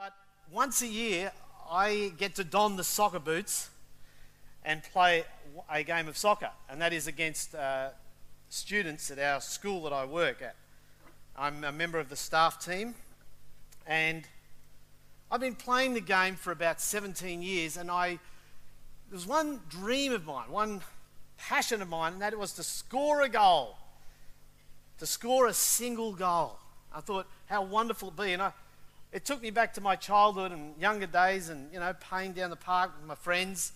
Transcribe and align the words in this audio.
But 0.00 0.14
once 0.50 0.80
a 0.80 0.86
year, 0.86 1.30
I 1.70 2.12
get 2.16 2.34
to 2.36 2.44
don 2.44 2.76
the 2.76 2.84
soccer 2.84 3.18
boots 3.18 3.68
and 4.64 4.82
play 4.82 5.24
a 5.70 5.82
game 5.82 6.08
of 6.08 6.16
soccer, 6.16 6.48
and 6.70 6.80
that 6.80 6.94
is 6.94 7.06
against 7.06 7.54
uh, 7.54 7.90
students 8.48 9.10
at 9.10 9.18
our 9.18 9.42
school 9.42 9.82
that 9.82 9.92
I 9.92 10.06
work 10.06 10.40
at. 10.40 10.56
I'm 11.36 11.64
a 11.64 11.72
member 11.72 11.98
of 11.98 12.08
the 12.08 12.16
staff 12.16 12.64
team, 12.64 12.94
and 13.86 14.26
I've 15.30 15.40
been 15.40 15.54
playing 15.54 15.92
the 15.92 16.00
game 16.00 16.34
for 16.34 16.50
about 16.50 16.80
17 16.80 17.42
years, 17.42 17.76
and 17.76 17.90
I 17.90 18.20
there's 19.10 19.26
one 19.26 19.60
dream 19.68 20.14
of 20.14 20.24
mine, 20.24 20.50
one 20.50 20.80
passion 21.36 21.82
of 21.82 21.90
mine, 21.90 22.14
and 22.14 22.22
that 22.22 22.38
was 22.38 22.54
to 22.54 22.62
score 22.62 23.20
a 23.20 23.28
goal, 23.28 23.76
to 24.96 25.04
score 25.04 25.46
a 25.46 25.52
single 25.52 26.14
goal. 26.14 26.56
I 26.90 27.02
thought 27.02 27.26
how 27.44 27.64
wonderful 27.64 28.08
it'd 28.08 28.18
be, 28.18 28.32
and 28.32 28.40
I, 28.40 28.52
it 29.12 29.24
took 29.24 29.42
me 29.42 29.50
back 29.50 29.74
to 29.74 29.80
my 29.80 29.96
childhood 29.96 30.52
and 30.52 30.76
younger 30.80 31.06
days, 31.06 31.48
and 31.48 31.72
you 31.72 31.80
know, 31.80 31.92
playing 31.94 32.32
down 32.32 32.50
the 32.50 32.56
park 32.56 32.92
with 32.96 33.06
my 33.06 33.14
friends, 33.14 33.72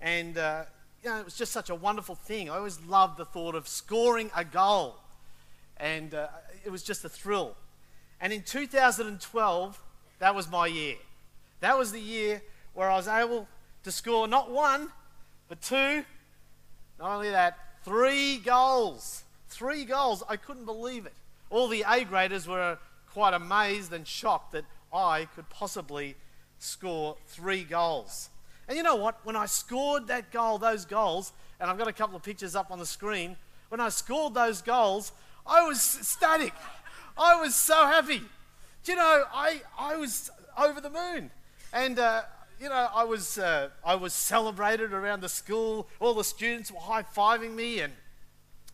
and 0.00 0.36
uh, 0.36 0.64
you 1.02 1.10
know, 1.10 1.18
it 1.18 1.24
was 1.24 1.36
just 1.36 1.52
such 1.52 1.70
a 1.70 1.74
wonderful 1.74 2.14
thing. 2.14 2.50
I 2.50 2.56
always 2.56 2.80
loved 2.84 3.16
the 3.16 3.24
thought 3.24 3.54
of 3.54 3.68
scoring 3.68 4.30
a 4.36 4.44
goal, 4.44 4.96
and 5.76 6.14
uh, 6.14 6.28
it 6.64 6.70
was 6.70 6.82
just 6.82 7.04
a 7.04 7.08
thrill. 7.08 7.56
And 8.20 8.32
in 8.32 8.42
2012, 8.42 9.82
that 10.18 10.34
was 10.34 10.50
my 10.50 10.66
year. 10.66 10.96
That 11.60 11.76
was 11.78 11.92
the 11.92 12.00
year 12.00 12.42
where 12.74 12.90
I 12.90 12.96
was 12.96 13.08
able 13.08 13.48
to 13.84 13.92
score 13.92 14.28
not 14.28 14.50
one, 14.50 14.88
but 15.48 15.60
two, 15.60 16.04
not 16.98 17.10
only 17.10 17.30
that, 17.30 17.58
three 17.84 18.38
goals. 18.38 19.24
Three 19.48 19.84
goals. 19.84 20.22
I 20.28 20.36
couldn't 20.36 20.64
believe 20.64 21.06
it. 21.06 21.12
All 21.50 21.68
the 21.68 21.84
A 21.86 22.04
graders 22.04 22.46
were 22.48 22.78
quite 23.12 23.34
amazed 23.34 23.92
and 23.92 24.06
shocked 24.06 24.52
that 24.52 24.64
I 24.92 25.28
could 25.34 25.48
possibly 25.50 26.16
score 26.58 27.16
three 27.26 27.64
goals. 27.64 28.30
And 28.68 28.76
you 28.76 28.82
know 28.82 28.96
what? 28.96 29.18
When 29.24 29.36
I 29.36 29.46
scored 29.46 30.06
that 30.06 30.30
goal, 30.30 30.58
those 30.58 30.84
goals, 30.84 31.32
and 31.60 31.70
I've 31.70 31.78
got 31.78 31.88
a 31.88 31.92
couple 31.92 32.16
of 32.16 32.22
pictures 32.22 32.56
up 32.56 32.70
on 32.70 32.78
the 32.78 32.86
screen, 32.86 33.36
when 33.68 33.80
I 33.80 33.88
scored 33.88 34.34
those 34.34 34.62
goals, 34.62 35.12
I 35.46 35.66
was 35.66 35.96
ecstatic. 35.98 36.52
I 37.18 37.40
was 37.40 37.54
so 37.54 37.74
happy. 37.86 38.22
Do 38.84 38.92
you 38.92 38.96
know, 38.96 39.24
I, 39.32 39.62
I 39.78 39.96
was 39.96 40.30
over 40.58 40.80
the 40.80 40.90
moon. 40.90 41.30
And, 41.72 41.98
uh, 41.98 42.22
you 42.60 42.68
know, 42.68 42.88
I 42.94 43.04
was, 43.04 43.38
uh, 43.38 43.70
I 43.84 43.94
was 43.94 44.12
celebrated 44.12 44.92
around 44.92 45.20
the 45.20 45.28
school. 45.28 45.88
All 46.00 46.14
the 46.14 46.24
students 46.24 46.70
were 46.70 46.80
high 46.80 47.02
fiving 47.02 47.54
me, 47.54 47.80
and, 47.80 47.92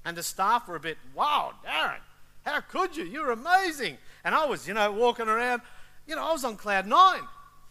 and 0.05 0.17
the 0.17 0.23
staff 0.23 0.69
were 0.69 0.77
a 0.77 0.81
bit, 0.81 0.99
wow, 1.15 1.53
Darren, 1.65 2.01
how 2.45 2.61
could 2.61 2.97
you? 2.97 3.05
You're 3.05 3.31
amazing. 3.31 3.99
And 4.29 4.35
I 4.35 4.45
was, 4.45 4.69
you 4.69 4.75
know, 4.75 4.93
walking 4.93 5.27
around, 5.27 5.63
you 6.07 6.15
know, 6.15 6.23
I 6.23 6.33
was 6.33 6.45
on 6.45 6.59
cloud 6.59 6.87
nine. 6.87 7.23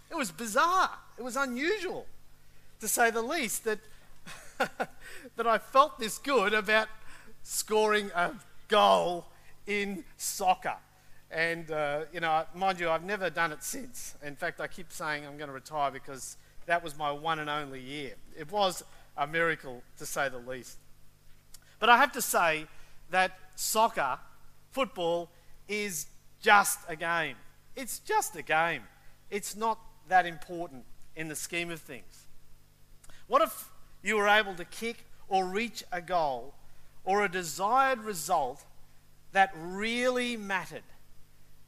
It 0.10 0.18
was 0.18 0.32
bizarre. 0.32 0.90
It 1.16 1.22
was 1.22 1.36
unusual, 1.36 2.08
to 2.80 2.88
say 2.88 3.12
the 3.12 3.22
least, 3.22 3.64
that, 3.66 3.78
that 4.58 5.46
I 5.46 5.60
felt 5.60 6.00
this 6.00 6.18
good 6.18 6.56
about 6.56 6.88
scoring 7.44 8.10
a 8.16 8.32
goal 8.70 9.28
in 9.68 10.04
soccer. 10.18 10.78
And, 11.30 11.70
uh, 11.70 12.06
you 12.12 12.22
know, 12.22 12.44
mind 12.56 12.80
you, 12.80 12.90
I've 12.90 13.04
never 13.04 13.30
done 13.30 13.52
it 13.52 13.62
since. 13.62 14.16
In 14.26 14.36
fact, 14.36 14.60
I 14.60 14.66
keep 14.66 14.92
saying 14.92 15.28
I'm 15.28 15.38
going 15.38 15.50
to 15.50 15.54
retire 15.54 15.92
because 15.92 16.38
that 16.66 16.84
was 16.84 16.98
my 16.98 17.12
one 17.12 17.38
and 17.38 17.52
only 17.52 17.82
year. 17.82 18.16
It 18.36 18.52
was 18.52 18.84
a 19.16 19.28
miracle, 19.28 19.84
to 20.00 20.08
say 20.08 20.28
the 20.28 20.40
least. 20.40 20.80
But 21.78 21.90
I 21.90 21.98
have 21.98 22.14
to 22.14 22.22
say 22.24 22.66
that 23.12 23.38
soccer, 23.56 24.18
football, 24.72 25.30
is 25.68 26.08
just 26.42 26.80
a 26.88 26.96
game. 26.96 27.36
It's 27.76 28.00
just 28.00 28.36
a 28.36 28.42
game. 28.42 28.84
It's 29.30 29.56
not 29.56 29.80
that 30.08 30.26
important 30.26 30.86
in 31.16 31.28
the 31.28 31.36
scheme 31.36 31.70
of 31.70 31.82
things. 31.82 32.28
What 33.28 33.42
if 33.42 33.70
you 34.04 34.16
were 34.16 34.28
able 34.28 34.56
to 34.56 34.66
kick 34.66 35.06
or 35.28 35.46
reach 35.46 35.84
a 35.92 36.02
goal 36.02 36.54
or 37.04 37.24
a 37.24 37.30
desired 37.30 38.00
result 38.00 38.64
that 39.34 39.52
really 39.56 40.38
mattered 40.38 40.84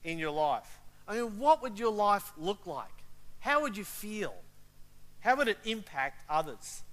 in 0.03 0.17
your 0.17 0.31
life? 0.31 0.79
I 1.07 1.15
mean, 1.15 1.39
what 1.39 1.61
would 1.61 1.77
your 1.77 1.91
life 1.91 2.31
look 2.37 2.65
like? 2.65 3.03
How 3.39 3.61
would 3.61 3.75
you 3.75 3.83
feel? 3.83 4.35
How 5.21 5.35
would 5.35 5.47
it 5.47 5.57
impact 5.65 6.23
others? 6.29 6.83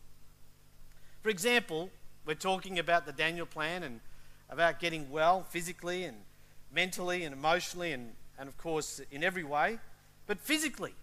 For 1.22 1.28
example, 1.28 1.90
we're 2.24 2.34
talking 2.34 2.78
about 2.78 3.06
the 3.06 3.12
Daniel 3.12 3.46
plan 3.46 3.82
and 3.82 4.00
about 4.48 4.80
getting 4.80 5.10
well 5.10 5.42
physically 5.42 6.04
and 6.04 6.16
mentally 6.72 7.24
and 7.24 7.34
emotionally 7.34 7.92
and, 7.92 8.12
and 8.38 8.48
of 8.48 8.56
course 8.58 9.00
in 9.10 9.22
every 9.24 9.44
way. 9.44 9.78
But 10.26 10.38
physically, 10.40 10.94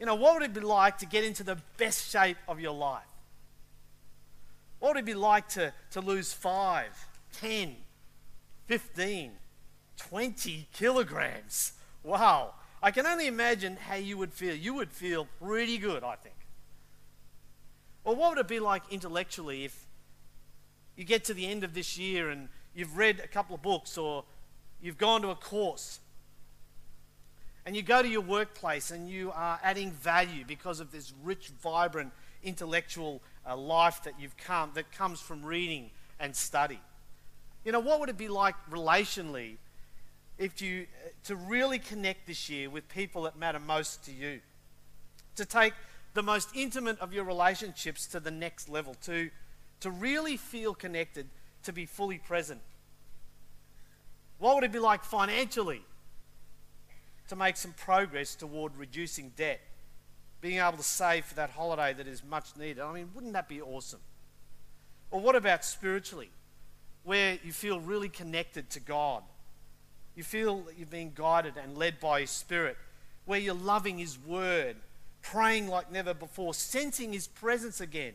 you 0.00 0.06
know, 0.06 0.14
what 0.14 0.34
would 0.34 0.42
it 0.42 0.54
be 0.54 0.60
like 0.60 0.98
to 0.98 1.06
get 1.06 1.24
into 1.24 1.42
the 1.42 1.58
best 1.76 2.10
shape 2.10 2.36
of 2.48 2.60
your 2.60 2.74
life? 2.74 3.02
What 4.78 4.94
would 4.94 5.00
it 5.00 5.06
be 5.06 5.14
like 5.14 5.48
to, 5.50 5.72
to 5.92 6.00
lose 6.00 6.32
5, 6.32 6.86
10, 7.40 7.76
15, 8.66 9.32
20 9.96 10.68
kilograms? 10.72 11.72
Wow. 12.02 12.54
I 12.82 12.90
can 12.90 13.06
only 13.06 13.26
imagine 13.26 13.76
how 13.76 13.94
you 13.94 14.18
would 14.18 14.32
feel. 14.32 14.54
You 14.54 14.74
would 14.74 14.92
feel 14.92 15.26
pretty 15.40 15.78
good, 15.78 16.04
I 16.04 16.16
think. 16.16 16.34
Or 18.04 18.14
what 18.14 18.30
would 18.30 18.38
it 18.38 18.48
be 18.48 18.60
like 18.60 18.82
intellectually 18.90 19.64
if 19.64 19.86
you 20.96 21.04
get 21.04 21.24
to 21.24 21.34
the 21.34 21.46
end 21.46 21.64
of 21.64 21.72
this 21.72 21.96
year 21.96 22.28
and 22.28 22.48
you've 22.74 22.98
read 22.98 23.20
a 23.20 23.28
couple 23.28 23.54
of 23.54 23.62
books 23.62 23.96
or 23.96 24.24
you've 24.84 24.98
gone 24.98 25.22
to 25.22 25.30
a 25.30 25.34
course 25.34 25.98
and 27.64 27.74
you 27.74 27.82
go 27.82 28.02
to 28.02 28.08
your 28.08 28.20
workplace 28.20 28.90
and 28.90 29.08
you 29.08 29.32
are 29.34 29.58
adding 29.62 29.90
value 29.90 30.44
because 30.46 30.78
of 30.78 30.92
this 30.92 31.14
rich, 31.22 31.50
vibrant 31.62 32.12
intellectual 32.42 33.22
uh, 33.48 33.56
life 33.56 34.02
that 34.02 34.12
you've 34.20 34.36
come 34.36 34.70
that 34.74 34.92
comes 34.92 35.20
from 35.20 35.42
reading 35.42 35.90
and 36.20 36.36
study. 36.36 36.78
You 37.64 37.72
know, 37.72 37.80
what 37.80 37.98
would 38.00 38.10
it 38.10 38.18
be 38.18 38.28
like 38.28 38.54
relationally 38.70 39.56
if 40.36 40.60
you 40.60 40.82
uh, 40.82 41.08
to 41.24 41.36
really 41.36 41.78
connect 41.78 42.26
this 42.26 42.50
year 42.50 42.68
with 42.68 42.86
people 42.90 43.22
that 43.22 43.38
matter 43.38 43.58
most 43.58 44.04
to 44.04 44.12
you? 44.12 44.40
To 45.36 45.46
take 45.46 45.72
the 46.12 46.22
most 46.22 46.50
intimate 46.54 47.00
of 47.00 47.14
your 47.14 47.24
relationships 47.24 48.06
to 48.08 48.20
the 48.20 48.30
next 48.30 48.68
level, 48.68 48.94
to, 49.04 49.30
to 49.80 49.90
really 49.90 50.36
feel 50.36 50.74
connected, 50.74 51.26
to 51.62 51.72
be 51.72 51.86
fully 51.86 52.18
present. 52.18 52.60
What 54.38 54.54
would 54.54 54.64
it 54.64 54.72
be 54.72 54.78
like 54.78 55.04
financially? 55.04 55.82
to 57.28 57.36
make 57.36 57.56
some 57.56 57.72
progress 57.72 58.34
toward 58.34 58.76
reducing 58.76 59.30
debt, 59.36 59.60
being 60.40 60.58
able 60.58 60.76
to 60.76 60.82
save 60.82 61.24
for 61.24 61.34
that 61.34 61.50
holiday 61.50 61.92
that 61.94 62.06
is 62.06 62.22
much 62.22 62.56
needed. 62.56 62.80
I 62.80 62.92
mean, 62.92 63.10
wouldn't 63.14 63.32
that 63.32 63.48
be 63.48 63.60
awesome? 63.60 64.00
Or 65.10 65.20
what 65.20 65.36
about 65.36 65.64
spiritually, 65.64 66.30
where 67.02 67.38
you 67.42 67.52
feel 67.52 67.80
really 67.80 68.08
connected 68.08 68.68
to 68.70 68.80
God? 68.80 69.22
You 70.14 70.22
feel 70.22 70.60
that 70.62 70.78
you're 70.78 70.86
being 70.86 71.12
guided 71.14 71.54
and 71.56 71.78
led 71.78 71.98
by 71.98 72.20
His 72.20 72.30
Spirit, 72.30 72.76
where 73.24 73.40
you're 73.40 73.54
loving 73.54 73.98
His 73.98 74.18
Word, 74.18 74.76
praying 75.22 75.68
like 75.68 75.90
never 75.90 76.12
before, 76.12 76.52
sensing 76.52 77.12
His 77.12 77.26
presence 77.26 77.80
again, 77.80 78.14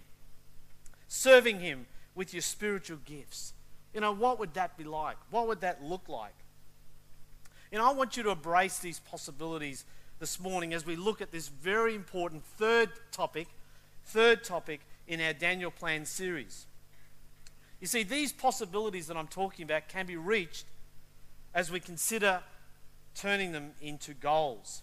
serving 1.07 1.59
Him 1.61 1.87
with 2.13 2.33
your 2.33 2.41
spiritual 2.41 2.99
gifts. 3.05 3.53
You 3.93 4.01
know, 4.01 4.11
what 4.11 4.39
would 4.39 4.53
that 4.53 4.77
be 4.77 4.83
like? 4.83 5.17
What 5.31 5.47
would 5.47 5.61
that 5.61 5.83
look 5.83 6.07
like? 6.07 6.35
And 7.71 7.81
I 7.81 7.91
want 7.91 8.17
you 8.17 8.23
to 8.23 8.31
embrace 8.31 8.79
these 8.79 8.99
possibilities 8.99 9.85
this 10.19 10.39
morning 10.39 10.73
as 10.73 10.85
we 10.85 10.95
look 10.95 11.21
at 11.21 11.31
this 11.31 11.47
very 11.47 11.95
important 11.95 12.43
third 12.43 12.89
topic, 13.11 13.47
third 14.05 14.43
topic 14.43 14.81
in 15.07 15.21
our 15.21 15.33
Daniel 15.33 15.71
Plan 15.71 16.05
series. 16.05 16.65
You 17.79 17.87
see, 17.87 18.03
these 18.03 18.33
possibilities 18.33 19.07
that 19.07 19.17
I'm 19.17 19.27
talking 19.27 19.63
about 19.63 19.87
can 19.87 20.05
be 20.05 20.17
reached 20.17 20.65
as 21.53 21.71
we 21.71 21.79
consider 21.79 22.41
turning 23.15 23.51
them 23.51 23.71
into 23.81 24.13
goals. 24.13 24.81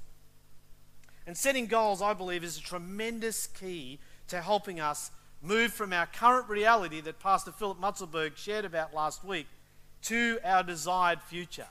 And 1.26 1.36
setting 1.36 1.66
goals, 1.66 2.00
I 2.00 2.14
believe, 2.14 2.44
is 2.44 2.56
a 2.58 2.62
tremendous 2.62 3.46
key 3.46 3.98
to 4.28 4.40
helping 4.40 4.80
us 4.80 5.10
move 5.46 5.72
from 5.72 5.92
our 5.92 6.06
current 6.06 6.48
reality 6.48 7.00
that 7.00 7.20
Pastor 7.20 7.52
Philip 7.52 7.80
Mutzelberg 7.80 8.36
shared 8.36 8.64
about 8.64 8.94
last 8.94 9.24
week 9.24 9.46
to 10.02 10.38
our 10.44 10.62
desired 10.62 11.22
future 11.22 11.68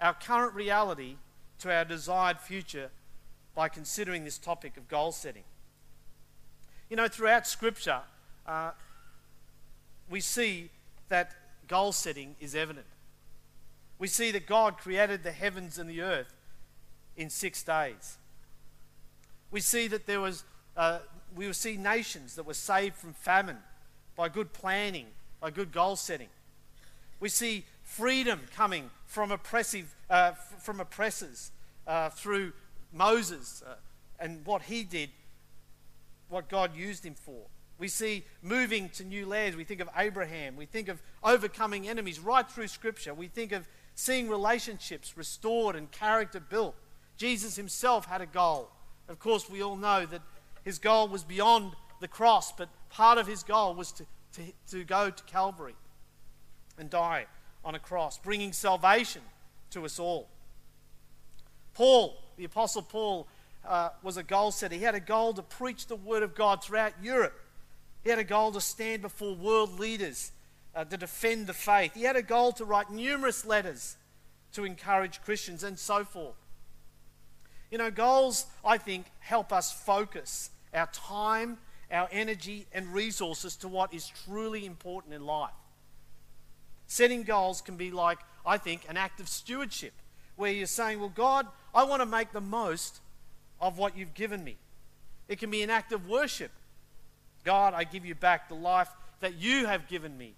our 0.00 0.14
current 0.14 0.54
reality 0.54 1.16
to 1.58 1.72
our 1.72 1.84
desired 1.84 2.40
future 2.40 2.90
by 3.54 3.68
considering 3.68 4.24
this 4.24 4.38
topic 4.38 4.76
of 4.76 4.88
goal 4.88 5.12
setting. 5.12 5.44
You 6.88 6.96
know, 6.96 7.08
throughout 7.08 7.46
Scripture, 7.46 8.00
uh, 8.46 8.70
we 10.08 10.20
see 10.20 10.70
that 11.08 11.34
goal 11.68 11.92
setting 11.92 12.34
is 12.40 12.54
evident. 12.54 12.86
We 13.98 14.08
see 14.08 14.30
that 14.30 14.46
God 14.46 14.78
created 14.78 15.22
the 15.22 15.32
heavens 15.32 15.78
and 15.78 15.88
the 15.88 16.00
earth 16.00 16.32
in 17.16 17.28
six 17.28 17.62
days. 17.62 18.16
We 19.50 19.60
see 19.60 19.86
that 19.88 20.06
there 20.06 20.20
was, 20.20 20.44
uh, 20.76 21.00
we 21.36 21.46
will 21.46 21.54
see 21.54 21.76
nations 21.76 22.34
that 22.34 22.44
were 22.44 22.54
saved 22.54 22.96
from 22.96 23.12
famine 23.12 23.58
by 24.16 24.28
good 24.28 24.52
planning, 24.52 25.06
by 25.40 25.50
good 25.50 25.72
goal 25.72 25.96
setting. 25.96 26.28
We 27.20 27.28
see 27.28 27.64
freedom 27.82 28.40
coming 28.54 28.90
from 29.06 29.30
oppressive, 29.30 29.94
uh, 30.08 30.32
from 30.32 30.80
oppressors 30.80 31.52
uh, 31.86 32.10
through 32.10 32.52
Moses 32.92 33.62
uh, 33.66 33.74
and 34.18 34.44
what 34.44 34.62
he 34.62 34.84
did, 34.84 35.10
what 36.28 36.48
God 36.48 36.76
used 36.76 37.04
him 37.04 37.14
for. 37.14 37.42
We 37.78 37.88
see 37.88 38.24
moving 38.42 38.90
to 38.90 39.04
new 39.04 39.26
lands. 39.26 39.56
We 39.56 39.64
think 39.64 39.80
of 39.80 39.88
Abraham. 39.96 40.54
We 40.56 40.66
think 40.66 40.88
of 40.88 41.00
overcoming 41.24 41.88
enemies 41.88 42.20
right 42.20 42.48
through 42.48 42.68
Scripture. 42.68 43.14
We 43.14 43.28
think 43.28 43.52
of 43.52 43.66
seeing 43.94 44.28
relationships 44.28 45.16
restored 45.16 45.76
and 45.76 45.90
character 45.90 46.40
built. 46.40 46.74
Jesus 47.16 47.56
himself 47.56 48.04
had 48.04 48.20
a 48.20 48.26
goal. 48.26 48.70
Of 49.08 49.18
course, 49.18 49.48
we 49.48 49.62
all 49.62 49.76
know 49.76 50.06
that 50.06 50.20
his 50.64 50.78
goal 50.78 51.08
was 51.08 51.24
beyond 51.24 51.72
the 52.00 52.08
cross, 52.08 52.52
but 52.52 52.68
part 52.90 53.18
of 53.18 53.26
his 53.26 53.42
goal 53.42 53.74
was 53.74 53.92
to, 53.92 54.06
to, 54.34 54.42
to 54.70 54.84
go 54.84 55.10
to 55.10 55.24
Calvary 55.24 55.74
and 56.78 56.90
die 56.90 57.26
on 57.64 57.74
a 57.74 57.78
cross, 57.78 58.18
bringing 58.18 58.52
salvation 58.52 59.22
to 59.70 59.84
us 59.84 59.98
all. 59.98 60.28
Paul, 61.74 62.16
the 62.36 62.44
Apostle 62.44 62.82
Paul, 62.82 63.26
uh, 63.66 63.90
was 64.02 64.16
a 64.16 64.22
goal 64.22 64.50
setter. 64.50 64.74
He 64.74 64.82
had 64.82 64.94
a 64.94 65.00
goal 65.00 65.34
to 65.34 65.42
preach 65.42 65.86
the 65.86 65.96
Word 65.96 66.22
of 66.22 66.34
God 66.34 66.62
throughout 66.62 66.94
Europe. 67.02 67.38
He 68.02 68.10
had 68.10 68.18
a 68.18 68.24
goal 68.24 68.52
to 68.52 68.60
stand 68.60 69.02
before 69.02 69.34
world 69.34 69.78
leaders 69.78 70.32
uh, 70.74 70.84
to 70.84 70.96
defend 70.96 71.46
the 71.46 71.52
faith. 71.52 71.94
He 71.94 72.04
had 72.04 72.16
a 72.16 72.22
goal 72.22 72.52
to 72.52 72.64
write 72.64 72.90
numerous 72.90 73.44
letters 73.44 73.96
to 74.52 74.64
encourage 74.64 75.22
Christians 75.22 75.62
and 75.62 75.78
so 75.78 76.04
forth. 76.04 76.34
You 77.70 77.78
know, 77.78 77.90
goals, 77.90 78.46
I 78.64 78.78
think, 78.78 79.06
help 79.20 79.52
us 79.52 79.72
focus 79.72 80.50
our 80.74 80.88
time, 80.92 81.58
our 81.90 82.08
energy, 82.10 82.66
and 82.72 82.92
resources 82.92 83.56
to 83.56 83.68
what 83.68 83.94
is 83.94 84.10
truly 84.24 84.66
important 84.66 85.14
in 85.14 85.24
life. 85.24 85.50
Setting 86.86 87.22
goals 87.22 87.60
can 87.60 87.76
be 87.76 87.90
like, 87.90 88.18
I 88.44 88.58
think, 88.58 88.82
an 88.88 88.96
act 88.96 89.20
of 89.20 89.28
stewardship, 89.28 89.92
where 90.36 90.50
you're 90.50 90.66
saying, 90.66 90.98
Well, 90.98 91.12
God, 91.14 91.46
I 91.74 91.84
want 91.84 92.02
to 92.02 92.06
make 92.06 92.32
the 92.32 92.40
most 92.40 93.00
of 93.60 93.78
what 93.78 93.96
you've 93.96 94.14
given 94.14 94.42
me. 94.42 94.56
It 95.28 95.38
can 95.38 95.50
be 95.50 95.62
an 95.62 95.70
act 95.70 95.92
of 95.92 96.08
worship. 96.08 96.50
God, 97.44 97.74
I 97.74 97.84
give 97.84 98.04
you 98.04 98.14
back 98.14 98.48
the 98.48 98.54
life 98.54 98.88
that 99.20 99.34
you 99.34 99.66
have 99.66 99.86
given 99.86 100.16
me, 100.18 100.34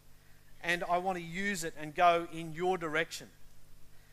and 0.62 0.84
I 0.84 0.98
want 0.98 1.16
to 1.16 1.24
use 1.24 1.64
it 1.64 1.74
and 1.80 1.94
go 1.94 2.26
in 2.32 2.52
your 2.52 2.76
direction. 2.76 3.28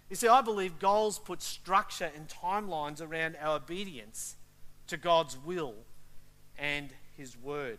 You 0.10 0.16
see, 0.16 0.28
I 0.28 0.42
believe 0.42 0.80
goals 0.80 1.20
put 1.20 1.42
structure 1.42 2.10
and 2.16 2.28
timelines 2.28 3.02
around 3.02 3.38
our 3.40 3.58
obedience 3.58 4.36
to 4.88 4.98
God's 4.98 5.38
will 5.38 5.76
and 6.58 6.90
His 7.16 7.38
word. 7.38 7.78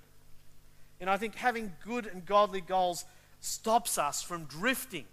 And 1.00 1.11
I 1.11 1.17
think 1.17 1.35
having 1.35 1.73
good 1.85 2.06
and 2.06 2.25
godly 2.25 2.61
goals 2.61 3.05
stops 3.41 3.99
us 3.99 4.23
from 4.23 4.44
drifting, 4.44 5.06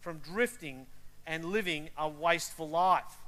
from 0.00 0.18
drifting 0.18 0.86
and 1.26 1.44
living 1.44 1.88
a 1.96 2.08
wasteful 2.08 2.68
life. 2.68 3.20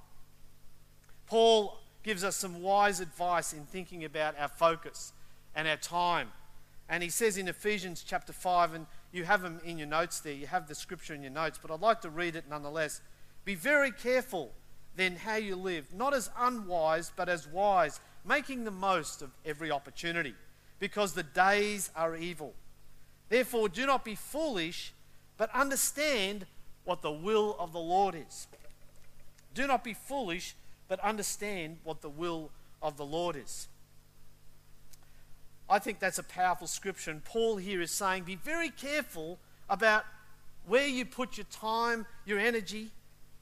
Paul 1.27 1.79
gives 2.03 2.25
us 2.25 2.37
some 2.37 2.63
wise 2.63 3.01
advice 3.01 3.53
in 3.53 3.65
thinking 3.65 4.05
about 4.05 4.39
our 4.39 4.49
focus 4.49 5.13
and 5.55 5.67
our 5.67 5.77
time. 5.77 6.29
And 6.89 7.03
he 7.03 7.11
says 7.11 7.37
in 7.37 7.49
Ephesians 7.49 8.05
chapter 8.07 8.33
5, 8.33 8.75
and 8.75 8.87
you 9.13 9.25
have 9.25 9.43
them 9.43 9.61
in 9.65 9.79
your 9.79 9.87
notes 9.87 10.21
there, 10.21 10.33
you 10.33 10.47
have 10.47 10.69
the 10.69 10.75
scripture 10.75 11.15
in 11.15 11.23
your 11.23 11.33
notes, 11.33 11.59
but 11.61 11.71
I'd 11.71 11.81
like 11.81 12.01
to 12.03 12.11
read 12.11 12.37
it 12.37 12.45
nonetheless. 12.49 13.01
Be 13.45 13.55
very 13.55 13.91
careful 13.91 14.53
then 14.97 15.17
how 15.17 15.37
you 15.37 15.55
live, 15.57 15.95
not 15.95 16.13
as 16.13 16.29
unwise, 16.37 17.13
but 17.15 17.29
as 17.29 17.47
wise, 17.47 18.01
making 18.25 18.65
the 18.65 18.71
most 18.71 19.23
of 19.23 19.31
every 19.45 19.71
opportunity, 19.71 20.35
because 20.81 21.13
the 21.15 21.23
days 21.23 21.91
are 21.95 22.17
evil. 22.17 22.53
Therefore, 23.29 23.69
do 23.69 23.87
not 23.87 24.05
be 24.05 24.17
foolish, 24.17 24.93
but 25.37 25.55
understand 25.55 26.47
what 26.85 27.01
the 27.03 27.13
will 27.13 27.55
of 27.59 27.73
the 27.73 27.79
Lord 27.79 28.17
is. 28.17 28.49
Do 29.55 29.67
not 29.67 29.85
be 29.85 29.95
foolish, 29.95 30.57
but 30.89 30.99
understand 31.01 31.79
what 31.85 32.01
the 32.01 32.09
will 32.09 32.51
of 32.83 32.97
the 32.97 33.05
Lord 33.05 33.37
is. 33.37 33.69
I 35.71 35.79
think 35.79 35.99
that's 35.99 36.19
a 36.19 36.23
powerful 36.23 36.67
scripture. 36.67 37.11
And 37.11 37.23
Paul 37.25 37.57
here 37.57 37.81
is 37.81 37.91
saying 37.91 38.25
be 38.25 38.37
very 38.37 38.71
careful 38.71 39.39
about 39.69 40.05
where 40.67 40.87
you 40.87 41.05
put 41.05 41.37
your 41.37 41.47
time, 41.51 42.07
your 42.25 42.39
energy, 42.39 42.91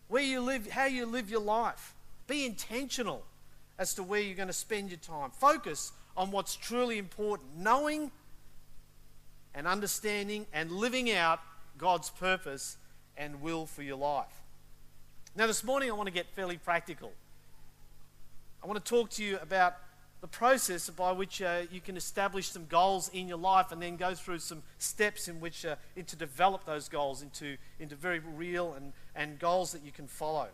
where 0.08 0.22
you 0.22 0.40
live, 0.40 0.70
how 0.70 0.86
you 0.86 1.06
live 1.06 1.30
your 1.30 1.40
life. 1.40 1.94
Be 2.26 2.44
intentional 2.44 3.24
as 3.78 3.94
to 3.94 4.02
where 4.02 4.20
you're 4.20 4.36
going 4.36 4.48
to 4.48 4.52
spend 4.52 4.90
your 4.90 4.98
time. 4.98 5.30
Focus 5.30 5.92
on 6.16 6.30
what's 6.30 6.56
truly 6.56 6.98
important, 6.98 7.50
knowing 7.56 8.10
and 9.54 9.66
understanding 9.66 10.46
and 10.52 10.70
living 10.70 11.10
out 11.12 11.40
God's 11.78 12.10
purpose 12.10 12.76
and 13.16 13.40
will 13.40 13.66
for 13.66 13.82
your 13.82 13.96
life. 13.96 14.42
Now, 15.34 15.46
this 15.46 15.62
morning 15.62 15.90
I 15.90 15.94
want 15.94 16.06
to 16.06 16.12
get 16.12 16.26
fairly 16.34 16.56
practical. 16.56 17.12
I 18.62 18.66
want 18.66 18.82
to 18.82 18.88
talk 18.88 19.10
to 19.10 19.24
you 19.24 19.38
about 19.40 19.76
the 20.20 20.26
process 20.26 20.88
by 20.90 21.12
which 21.12 21.42
uh, 21.42 21.62
you 21.70 21.80
can 21.80 21.96
establish 21.96 22.48
some 22.48 22.66
goals 22.66 23.10
in 23.12 23.28
your 23.28 23.38
life 23.38 23.70
and 23.70 23.82
then 23.82 23.96
go 23.96 24.14
through 24.14 24.38
some 24.38 24.62
steps 24.78 25.28
in 25.28 25.40
which 25.40 25.64
uh, 25.64 25.76
to 26.06 26.16
develop 26.16 26.64
those 26.64 26.88
goals 26.88 27.22
into, 27.22 27.56
into 27.78 27.94
very 27.94 28.18
real 28.18 28.74
and, 28.74 28.92
and 29.14 29.38
goals 29.38 29.72
that 29.72 29.84
you 29.84 29.92
can 29.92 30.06
follow. 30.06 30.48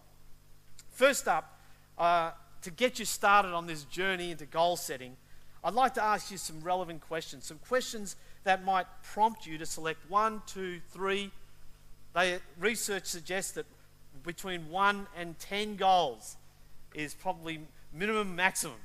First 0.90 1.28
up, 1.28 1.58
uh, 1.96 2.32
to 2.62 2.70
get 2.70 2.98
you 2.98 3.04
started 3.04 3.52
on 3.52 3.66
this 3.66 3.84
journey 3.84 4.30
into 4.32 4.46
goal 4.46 4.76
setting, 4.76 5.16
I'd 5.64 5.74
like 5.74 5.94
to 5.94 6.02
ask 6.02 6.30
you 6.30 6.38
some 6.38 6.60
relevant 6.60 7.00
questions, 7.00 7.46
some 7.46 7.58
questions 7.68 8.16
that 8.44 8.64
might 8.64 8.86
prompt 9.02 9.46
you 9.46 9.58
to 9.58 9.66
select 9.66 9.98
one, 10.10 10.42
two, 10.46 10.80
three. 10.90 11.30
They, 12.14 12.38
research 12.58 13.04
suggests 13.04 13.52
that 13.52 13.66
between 14.24 14.70
one 14.70 15.06
and 15.16 15.38
ten 15.38 15.76
goals 15.76 16.36
is 16.94 17.14
probably 17.14 17.60
minimum 17.92 18.34
maximum 18.34 18.76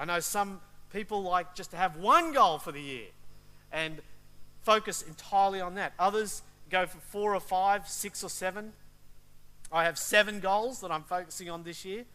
I 0.00 0.06
know 0.06 0.18
some 0.18 0.62
people 0.90 1.22
like 1.22 1.54
just 1.54 1.72
to 1.72 1.76
have 1.76 1.98
one 1.98 2.32
goal 2.32 2.58
for 2.58 2.72
the 2.72 2.80
year 2.80 3.08
and 3.70 4.00
focus 4.62 5.02
entirely 5.02 5.60
on 5.60 5.74
that. 5.74 5.92
Others 5.98 6.40
go 6.70 6.86
for 6.86 6.96
four 6.98 7.34
or 7.34 7.40
five, 7.40 7.86
six 7.86 8.24
or 8.24 8.30
seven. 8.30 8.72
I 9.70 9.84
have 9.84 9.98
seven 9.98 10.40
goals 10.40 10.80
that 10.80 10.90
I'm 10.90 11.02
focusing 11.02 11.50
on 11.50 11.64
this 11.64 11.84
year. 11.84 12.06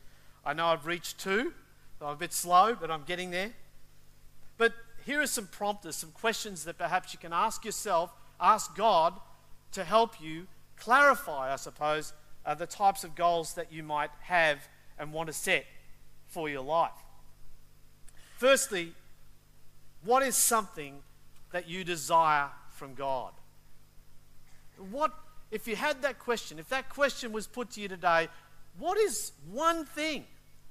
I 0.44 0.54
know 0.54 0.66
I've 0.66 0.88
reached 0.88 1.20
two, 1.20 1.54
so 2.00 2.08
I'm 2.08 2.14
a 2.14 2.18
bit 2.18 2.34
slow, 2.34 2.74
but 2.74 2.90
I'm 2.90 3.04
getting 3.04 3.30
there. 3.30 3.52
But 4.58 4.74
here 5.06 5.22
are 5.22 5.28
some 5.28 5.46
prompters, 5.46 5.96
some 5.96 6.12
questions 6.12 6.66
that 6.66 6.80
perhaps 6.80 7.14
you 7.14 7.20
can 7.20 7.34
ask 7.34 7.64
yourself, 7.64 8.12
ask 8.42 8.76
God 8.76 9.14
to 9.74 9.84
help 9.84 10.20
you 10.20 10.48
clarify, 10.76 11.54
I 11.54 11.58
suppose, 11.58 12.14
uh, 12.48 12.56
the 12.56 12.66
types 12.66 13.04
of 13.04 13.14
goals 13.14 13.54
that 13.54 13.72
you 13.72 13.84
might 13.84 14.10
have 14.22 14.68
and 14.98 15.14
want 15.14 15.28
to 15.28 15.34
set 15.34 15.68
for 16.28 16.50
your 16.50 16.64
life. 16.64 17.05
Firstly, 18.46 18.94
what 20.04 20.22
is 20.22 20.36
something 20.36 21.02
that 21.52 21.68
you 21.68 21.84
desire 21.84 22.50
from 22.70 22.94
God? 22.94 23.32
What, 24.92 25.12
if 25.50 25.68
you 25.68 25.76
had 25.76 26.04
that 26.04 26.20
question, 26.20 26.60
if 26.60 26.70
that 26.70 26.88
question 26.88 27.32
was 27.32 27.48
put 27.48 27.72
to 27.72 27.82
you 27.82 27.88
today, 27.88 28.28
what 28.78 29.00
is 29.00 29.32
one 29.52 29.84
thing? 29.84 30.26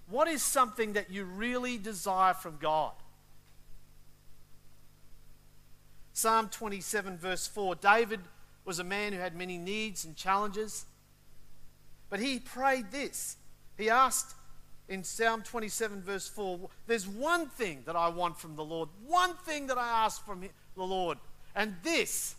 What 0.09 0.28
is 0.28 0.40
something 0.40 0.93
that 0.93 1.11
you 1.11 1.25
really 1.25 1.76
desire 1.76 2.33
from 2.33 2.59
God? 2.61 2.93
Psalm 6.12 6.50
27, 6.50 7.19
verse 7.19 7.49
4 7.49 7.75
David 7.75 8.21
was 8.64 8.78
a 8.78 8.85
man 8.85 9.12
who 9.12 9.19
had 9.19 9.35
many 9.35 9.59
needs 9.59 10.04
and 10.04 10.14
challenges, 10.14 10.87
but 12.09 12.21
he 12.21 12.38
prayed 12.38 12.93
this. 12.93 13.37
He 13.76 13.90
asked 13.90 14.37
in 14.88 15.03
Psalm 15.03 15.43
27, 15.43 16.03
verse 16.03 16.29
4, 16.29 16.69
there's 16.87 17.07
one 17.07 17.47
thing 17.49 17.83
that 17.87 17.97
I 17.97 18.09
want 18.09 18.38
from 18.38 18.57
the 18.57 18.64
Lord, 18.64 18.88
one 19.07 19.35
thing 19.35 19.67
that 19.69 19.79
I 19.79 20.05
ask 20.05 20.25
from 20.25 20.43
the 20.76 20.83
Lord, 20.83 21.19
and 21.55 21.75
this 21.83 22.37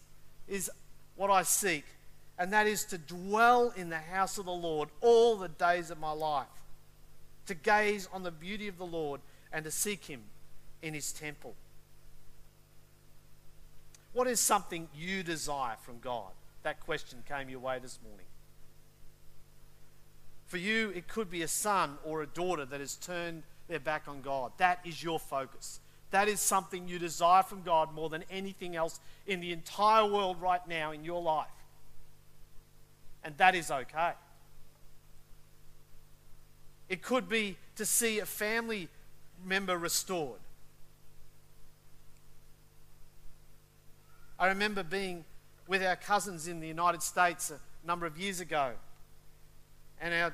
is 0.48 0.70
what 1.16 1.32
I 1.32 1.44
seek, 1.44 1.86
and 2.38 2.54
that 2.54 2.68
is 2.68 2.86
to 2.86 2.98
dwell 2.98 3.74
in 3.76 3.90
the 3.90 3.98
house 3.98 4.38
of 4.38 4.46
the 4.46 4.52
Lord 4.52 4.90
all 5.02 5.38
the 5.38 5.48
days 5.48 5.90
of 5.90 6.00
my 6.00 6.12
life, 6.12 6.48
to 7.48 7.56
gaze 7.56 8.08
on 8.14 8.24
the 8.24 8.32
beauty 8.32 8.68
of 8.68 8.78
the 8.78 8.86
Lord 8.86 9.22
and 9.52 9.66
to 9.66 9.72
seek 9.72 10.06
Him 10.06 10.22
in 10.82 10.94
His 10.94 11.12
temple. 11.12 11.56
What 14.14 14.28
is 14.28 14.40
something 14.40 14.88
you 14.96 15.24
desire 15.24 15.76
from 15.82 16.00
God? 16.00 16.32
That 16.64 16.80
question 16.80 17.24
came 17.28 17.50
your 17.50 17.60
way 17.60 17.80
this 17.82 18.00
morning. 18.08 18.26
For 20.46 20.58
you, 20.58 20.92
it 20.96 21.08
could 21.08 21.30
be 21.30 21.42
a 21.42 21.48
son 21.48 21.98
or 22.04 22.22
a 22.22 22.28
daughter 22.28 22.66
that 22.66 22.80
has 22.80 22.96
turned 22.96 23.44
their 23.68 23.80
back 23.80 24.04
on 24.08 24.22
God. 24.22 24.52
That 24.58 24.80
is 24.86 25.04
your 25.04 25.20
focus. 25.20 25.80
That 26.12 26.28
is 26.28 26.40
something 26.40 26.88
you 26.88 27.00
desire 27.00 27.44
from 27.44 27.64
God 27.64 27.94
more 27.94 28.10
than 28.10 28.24
anything 28.30 28.76
else 28.76 29.00
in 29.26 29.42
the 29.42 29.52
entire 29.52 30.06
world 30.06 30.40
right 30.40 30.66
now 30.68 30.92
in 30.92 31.04
your 31.04 31.22
life. 31.22 31.48
And 33.24 33.36
that 33.38 33.56
is 33.56 33.72
okay. 33.72 34.14
It 36.88 37.02
could 37.02 37.28
be 37.28 37.58
to 37.76 37.86
see 37.86 38.20
a 38.20 38.26
family 38.26 38.88
member 39.44 39.78
restored. 39.78 40.40
I 44.38 44.48
remember 44.48 44.84
being 44.84 45.26
with 45.68 45.84
our 45.84 45.96
cousins 45.96 46.48
in 46.48 46.60
the 46.60 46.68
United 46.68 47.02
States 47.02 47.52
a 47.52 47.88
number 47.88 48.06
of 48.06 48.18
years 48.18 48.40
ago 48.40 48.74
and 50.06 50.14
our 50.14 50.34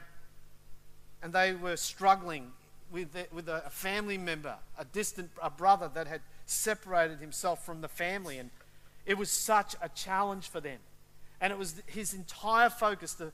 and 1.24 1.32
they 1.32 1.54
were 1.54 1.78
struggling 1.78 2.52
with, 2.92 3.14
the, 3.14 3.26
with 3.32 3.48
a 3.48 3.62
family 3.70 4.18
member, 4.18 4.56
a 4.78 4.84
distant 4.84 5.32
a 5.42 5.50
brother 5.50 5.90
that 5.94 6.08
had 6.08 6.22
separated 6.46 7.20
himself 7.20 7.66
from 7.66 7.82
the 7.82 7.88
family. 7.88 8.38
And 8.38 8.50
it 9.06 9.18
was 9.18 9.30
such 9.30 9.76
a 9.82 9.90
challenge 9.90 10.50
for 10.50 10.60
them. 10.60 10.80
And 11.40 11.54
it 11.54 11.60
was 11.60 11.82
his 11.86 12.14
entire 12.14 12.70
focus, 12.70 13.14
the, 13.14 13.32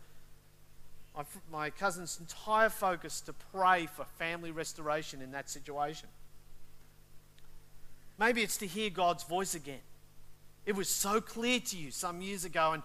my, 1.16 1.24
my 1.52 1.70
cousin's 1.70 2.20
entire 2.20 2.70
focus, 2.70 3.22
to 3.22 3.34
pray 3.54 3.88
for 3.88 4.06
family 4.20 4.52
restoration 4.52 5.22
in 5.22 5.32
that 5.32 5.50
situation. 5.50 6.10
Maybe 8.20 8.42
it's 8.42 8.58
to 8.58 8.68
hear 8.68 8.90
God's 8.90 9.24
voice 9.24 9.56
again. 9.56 9.80
It 10.66 10.76
was 10.76 10.90
so 10.90 11.22
clear 11.22 11.60
to 11.62 11.78
you 11.78 11.92
some 11.92 12.22
years 12.22 12.44
ago, 12.44 12.74
and 12.74 12.84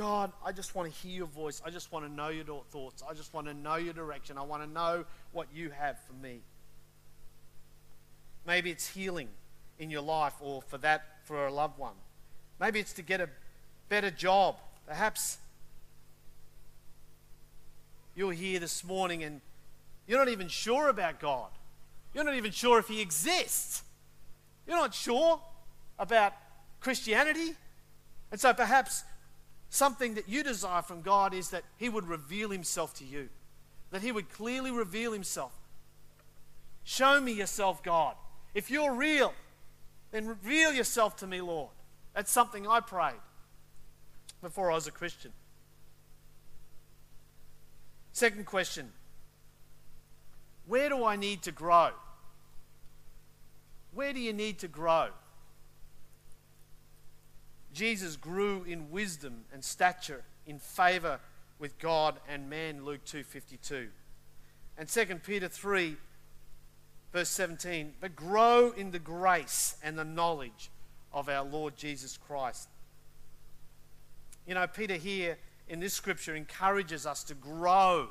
God, 0.00 0.32
I 0.42 0.52
just 0.52 0.74
want 0.74 0.90
to 0.90 0.98
hear 1.02 1.14
your 1.14 1.26
voice. 1.26 1.60
I 1.62 1.68
just 1.68 1.92
want 1.92 2.06
to 2.06 2.10
know 2.10 2.30
your 2.30 2.62
thoughts. 2.70 3.02
I 3.06 3.12
just 3.12 3.34
want 3.34 3.48
to 3.48 3.52
know 3.52 3.76
your 3.76 3.92
direction. 3.92 4.38
I 4.38 4.42
want 4.42 4.62
to 4.62 4.66
know 4.66 5.04
what 5.32 5.48
you 5.54 5.68
have 5.68 5.98
for 6.06 6.14
me. 6.14 6.40
Maybe 8.46 8.70
it's 8.70 8.88
healing 8.88 9.28
in 9.78 9.90
your 9.90 10.00
life 10.00 10.32
or 10.40 10.62
for 10.62 10.78
that 10.78 11.02
for 11.24 11.46
a 11.46 11.52
loved 11.52 11.78
one. 11.78 11.92
Maybe 12.58 12.80
it's 12.80 12.94
to 12.94 13.02
get 13.02 13.20
a 13.20 13.28
better 13.90 14.10
job. 14.10 14.56
Perhaps 14.86 15.36
you're 18.16 18.32
here 18.32 18.58
this 18.58 18.82
morning 18.82 19.22
and 19.22 19.42
you're 20.08 20.18
not 20.18 20.30
even 20.30 20.48
sure 20.48 20.88
about 20.88 21.20
God. 21.20 21.50
You're 22.14 22.24
not 22.24 22.36
even 22.36 22.52
sure 22.52 22.78
if 22.78 22.88
He 22.88 23.02
exists. 23.02 23.82
You're 24.66 24.78
not 24.78 24.94
sure 24.94 25.42
about 25.98 26.32
Christianity. 26.80 27.54
And 28.32 28.40
so 28.40 28.54
perhaps 28.54 29.04
something 29.70 30.14
that 30.14 30.28
you 30.28 30.42
desire 30.42 30.82
from 30.82 31.00
God 31.00 31.32
is 31.32 31.50
that 31.50 31.64
He 31.78 31.88
would 31.88 32.06
reveal 32.06 32.50
Himself 32.50 32.92
to 32.94 33.04
you, 33.04 33.28
that 33.90 34.02
He 34.02 34.12
would 34.12 34.28
clearly 34.28 34.70
reveal 34.70 35.12
Himself. 35.12 35.52
Show 36.84 37.20
me 37.20 37.32
yourself, 37.32 37.82
God. 37.82 38.14
If 38.52 38.70
you're 38.70 38.94
real, 38.94 39.32
then 40.10 40.26
reveal 40.26 40.72
yourself 40.72 41.16
to 41.18 41.26
me, 41.26 41.40
Lord. 41.40 41.70
That's 42.14 42.30
something 42.30 42.66
I 42.66 42.80
prayed 42.80 43.14
before 44.42 44.70
I 44.70 44.74
was 44.74 44.86
a 44.88 44.90
Christian. 44.90 45.32
Second 48.12 48.46
question 48.46 48.92
Where 50.66 50.88
do 50.88 51.04
I 51.04 51.16
need 51.16 51.42
to 51.42 51.52
grow? 51.52 51.90
Where 53.92 54.12
do 54.12 54.20
you 54.20 54.32
need 54.32 54.58
to 54.60 54.68
grow? 54.68 55.08
Jesus 57.72 58.16
grew 58.16 58.64
in 58.64 58.90
wisdom 58.90 59.44
and 59.52 59.64
stature 59.64 60.24
in 60.46 60.58
favor 60.58 61.20
with 61.58 61.78
God 61.78 62.18
and 62.28 62.50
man 62.50 62.84
Luke 62.84 63.04
2:52. 63.04 63.90
And 64.76 64.88
2 64.88 65.22
Peter 65.22 65.48
3 65.48 65.96
verse 67.12 67.28
17, 67.30 67.94
but 68.00 68.14
grow 68.14 68.70
in 68.70 68.92
the 68.92 68.98
grace 68.98 69.76
and 69.82 69.98
the 69.98 70.04
knowledge 70.04 70.70
of 71.12 71.28
our 71.28 71.44
Lord 71.44 71.76
Jesus 71.76 72.16
Christ. 72.16 72.68
You 74.46 74.54
know, 74.54 74.66
Peter 74.66 74.94
here 74.94 75.38
in 75.68 75.80
this 75.80 75.94
scripture 75.94 76.34
encourages 76.34 77.06
us 77.06 77.24
to 77.24 77.34
grow 77.34 78.08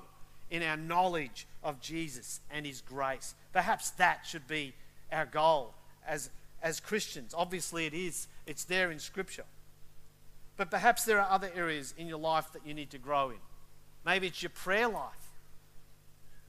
in 0.50 0.64
our 0.64 0.78
knowledge 0.78 1.48
of 1.64 1.80
Jesus 1.80 2.42
and 2.50 2.66
his 2.66 2.82
grace. 2.82 3.36
Perhaps 3.54 3.92
that 3.92 4.26
should 4.26 4.48
be 4.48 4.74
our 5.12 5.26
goal 5.26 5.74
as, 6.06 6.30
as 6.62 6.80
Christians. 6.80 7.34
Obviously, 7.36 7.86
it 7.86 7.94
is, 7.94 8.28
it's 8.46 8.64
there 8.64 8.92
in 8.92 9.00
scripture. 9.00 9.46
But 10.58 10.70
perhaps 10.70 11.06
there 11.06 11.20
are 11.20 11.30
other 11.30 11.50
areas 11.56 11.94
in 11.98 12.08
your 12.08 12.20
life 12.20 12.52
that 12.54 12.66
you 12.66 12.74
need 12.74 12.90
to 12.92 12.98
grow 12.98 13.30
in. 13.30 13.38
Maybe 14.06 14.28
it's 14.28 14.42
your 14.42 14.50
prayer 14.50 14.88
life, 14.88 15.30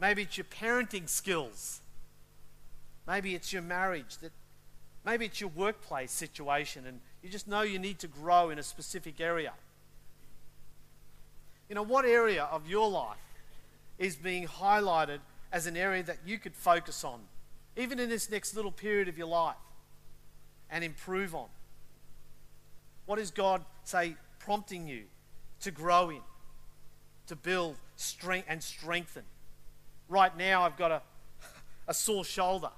maybe 0.00 0.22
it's 0.22 0.38
your 0.38 0.44
parenting 0.44 1.08
skills, 1.08 1.80
maybe 3.06 3.34
it's 3.34 3.52
your 3.52 3.62
marriage 3.62 4.18
that 4.18 4.32
Maybe 5.04 5.24
it's 5.24 5.40
your 5.40 5.50
workplace 5.50 6.12
situation 6.12 6.86
and 6.86 7.00
you 7.22 7.30
just 7.30 7.48
know 7.48 7.62
you 7.62 7.78
need 7.78 7.98
to 8.00 8.06
grow 8.06 8.50
in 8.50 8.58
a 8.58 8.62
specific 8.62 9.20
area. 9.20 9.52
You 11.68 11.74
know, 11.74 11.82
what 11.82 12.04
area 12.04 12.44
of 12.44 12.68
your 12.68 12.90
life 12.90 13.16
is 13.98 14.16
being 14.16 14.46
highlighted 14.46 15.20
as 15.52 15.66
an 15.66 15.76
area 15.76 16.02
that 16.02 16.18
you 16.26 16.38
could 16.38 16.54
focus 16.54 17.04
on, 17.04 17.20
even 17.76 17.98
in 17.98 18.08
this 18.08 18.30
next 18.30 18.54
little 18.54 18.72
period 18.72 19.08
of 19.08 19.16
your 19.16 19.26
life, 19.26 19.56
and 20.70 20.84
improve 20.84 21.34
on? 21.34 21.48
What 23.06 23.18
is 23.18 23.30
God, 23.30 23.64
say, 23.84 24.16
prompting 24.38 24.86
you 24.86 25.04
to 25.60 25.70
grow 25.70 26.10
in, 26.10 26.20
to 27.26 27.36
build 27.36 27.76
strength 27.96 28.46
and 28.48 28.62
strengthen? 28.62 29.24
Right 30.08 30.36
now, 30.36 30.62
I've 30.62 30.76
got 30.76 30.90
a, 30.90 31.02
a 31.88 31.94
sore 31.94 32.24
shoulder 32.24 32.70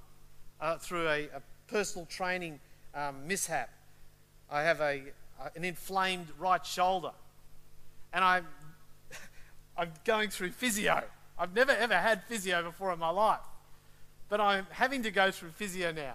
uh, 0.61 0.79
through 0.79 1.09
a, 1.09 1.25
a 1.35 1.43
personal 1.67 2.07
training 2.07 2.61
um, 2.95 3.27
mishap. 3.27 3.71
I 4.51 4.63
have 4.63 4.81
a, 4.81 5.03
an 5.57 5.65
inflamed 5.65 6.29
right 6.39 6.65
shoulder. 6.65 7.11
And 8.13 8.25
I'm, 8.25 8.47
I'm 9.77 9.93
going 10.05 10.31
through 10.31 10.51
physio. 10.51 11.03
I've 11.39 11.55
never 11.55 11.73
ever 11.73 11.95
had 11.95 12.23
physio 12.25 12.63
before 12.63 12.93
in 12.93 12.99
my 12.99 13.11
life. 13.11 13.41
But 14.29 14.41
I'm 14.41 14.67
having 14.71 15.03
to 15.03 15.11
go 15.11 15.31
through 15.31 15.51
physio 15.51 15.93
now. 15.93 16.15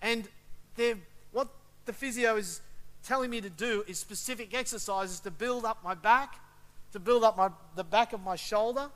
And 0.00 0.28
what 1.32 1.48
the 1.84 1.92
physio 1.92 2.36
is 2.36 2.60
telling 3.02 3.30
me 3.30 3.40
to 3.40 3.50
do 3.50 3.84
is 3.86 3.98
specific 3.98 4.54
exercises 4.54 5.20
to 5.20 5.30
build 5.30 5.64
up 5.64 5.82
my 5.82 5.94
back, 5.94 6.40
to 6.92 7.00
build 7.00 7.24
up 7.24 7.36
my, 7.36 7.50
the 7.74 7.84
back 7.84 8.12
of 8.12 8.22
my 8.22 8.36
shoulder, 8.36 8.90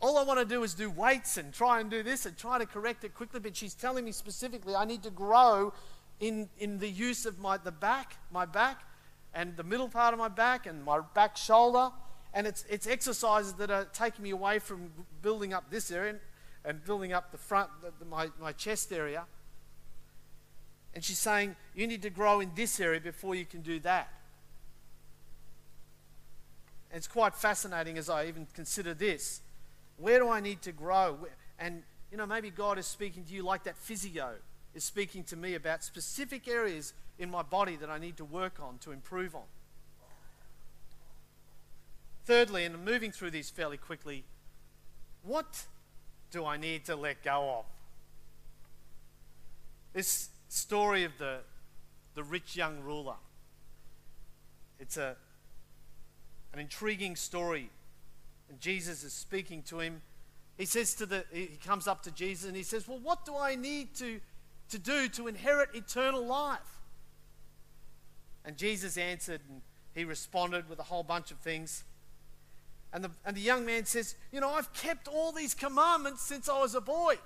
all 0.00 0.16
I 0.16 0.22
want 0.22 0.38
to 0.38 0.46
do 0.46 0.62
is 0.62 0.74
do 0.74 0.90
weights 0.90 1.36
and 1.36 1.52
try 1.52 1.80
and 1.80 1.90
do 1.90 2.02
this 2.02 2.24
and 2.24 2.36
try 2.36 2.58
to 2.58 2.64
correct 2.64 3.04
it 3.04 3.14
quickly, 3.14 3.38
but 3.38 3.54
she's 3.54 3.74
telling 3.74 4.04
me 4.04 4.12
specifically 4.12 4.74
I 4.74 4.84
need 4.84 5.02
to 5.02 5.10
grow 5.10 5.74
in, 6.20 6.48
in 6.58 6.78
the 6.78 6.88
use 6.88 7.26
of 7.26 7.38
my 7.38 7.58
the 7.58 7.70
back, 7.70 8.16
my 8.32 8.46
back, 8.46 8.82
and 9.34 9.56
the 9.56 9.62
middle 9.62 9.88
part 9.88 10.14
of 10.14 10.18
my 10.18 10.28
back 10.28 10.66
and 10.66 10.84
my 10.84 11.00
back 11.14 11.36
shoulder. 11.36 11.90
And 12.32 12.46
it's, 12.46 12.64
it's 12.70 12.86
exercises 12.86 13.54
that 13.54 13.70
are 13.70 13.84
taking 13.92 14.22
me 14.22 14.30
away 14.30 14.58
from 14.58 14.90
building 15.20 15.52
up 15.52 15.70
this 15.70 15.90
area 15.90 16.10
and, 16.10 16.20
and 16.64 16.84
building 16.84 17.12
up 17.12 17.30
the 17.30 17.38
front, 17.38 17.68
the, 17.82 17.92
the, 17.98 18.04
my, 18.04 18.28
my 18.40 18.52
chest 18.52 18.92
area. 18.92 19.24
And 20.94 21.04
she's 21.04 21.18
saying, 21.18 21.56
you 21.74 21.86
need 21.86 22.02
to 22.02 22.10
grow 22.10 22.40
in 22.40 22.50
this 22.54 22.80
area 22.80 23.00
before 23.00 23.34
you 23.34 23.44
can 23.44 23.62
do 23.62 23.78
that. 23.80 24.08
And 26.90 26.98
it's 26.98 27.06
quite 27.06 27.34
fascinating 27.34 27.96
as 27.96 28.10
I 28.10 28.26
even 28.26 28.46
consider 28.54 28.94
this 28.94 29.42
where 29.96 30.18
do 30.18 30.30
I 30.30 30.40
need 30.40 30.62
to 30.62 30.72
grow? 30.72 31.18
And, 31.58 31.82
you 32.10 32.16
know, 32.16 32.24
maybe 32.24 32.48
God 32.48 32.78
is 32.78 32.86
speaking 32.86 33.22
to 33.24 33.34
you 33.34 33.42
like 33.42 33.64
that 33.64 33.76
physio 33.76 34.32
is 34.74 34.82
speaking 34.82 35.24
to 35.24 35.36
me 35.36 35.54
about 35.54 35.84
specific 35.84 36.48
areas 36.48 36.94
in 37.18 37.30
my 37.30 37.42
body 37.42 37.76
that 37.76 37.90
I 37.90 37.98
need 37.98 38.16
to 38.16 38.24
work 38.24 38.60
on 38.62 38.78
to 38.78 38.92
improve 38.92 39.34
on. 39.34 39.42
Thirdly, 42.24 42.64
and 42.64 42.82
moving 42.84 43.12
through 43.12 43.30
these 43.30 43.50
fairly 43.50 43.76
quickly, 43.76 44.24
what 45.22 45.66
do 46.30 46.46
I 46.46 46.56
need 46.56 46.84
to 46.86 46.96
let 46.96 47.22
go 47.22 47.58
of? 47.58 47.64
This 49.92 50.30
story 50.50 51.04
of 51.04 51.12
the, 51.18 51.38
the 52.14 52.22
rich 52.22 52.56
young 52.56 52.80
ruler. 52.80 53.16
It's 54.78 54.96
a, 54.96 55.16
an 56.52 56.58
intriguing 56.58 57.16
story 57.16 57.70
and 58.48 58.60
Jesus 58.60 59.04
is 59.04 59.12
speaking 59.12 59.62
to 59.64 59.78
him. 59.78 60.02
He 60.58 60.66
says 60.66 60.94
to 60.94 61.06
the, 61.06 61.24
he 61.32 61.58
comes 61.64 61.86
up 61.86 62.02
to 62.02 62.10
Jesus 62.10 62.46
and 62.46 62.56
he 62.56 62.64
says, 62.64 62.86
Well, 62.86 62.98
what 62.98 63.24
do 63.24 63.36
I 63.36 63.54
need 63.54 63.94
to, 63.96 64.20
to 64.70 64.78
do 64.78 65.08
to 65.10 65.28
inherit 65.28 65.70
eternal 65.74 66.26
life? 66.26 66.58
And 68.44 68.56
Jesus 68.56 68.98
answered 68.98 69.40
and 69.48 69.62
he 69.94 70.04
responded 70.04 70.68
with 70.68 70.78
a 70.78 70.82
whole 70.82 71.02
bunch 71.02 71.30
of 71.30 71.38
things. 71.38 71.84
And 72.92 73.04
the, 73.04 73.10
and 73.24 73.36
the 73.36 73.40
young 73.40 73.64
man 73.64 73.84
says, 73.84 74.16
You 74.32 74.40
know, 74.40 74.50
I've 74.50 74.72
kept 74.72 75.06
all 75.06 75.30
these 75.30 75.54
commandments 75.54 76.22
since 76.22 76.48
I 76.48 76.58
was 76.60 76.74
a 76.74 76.80
boy. 76.80 77.16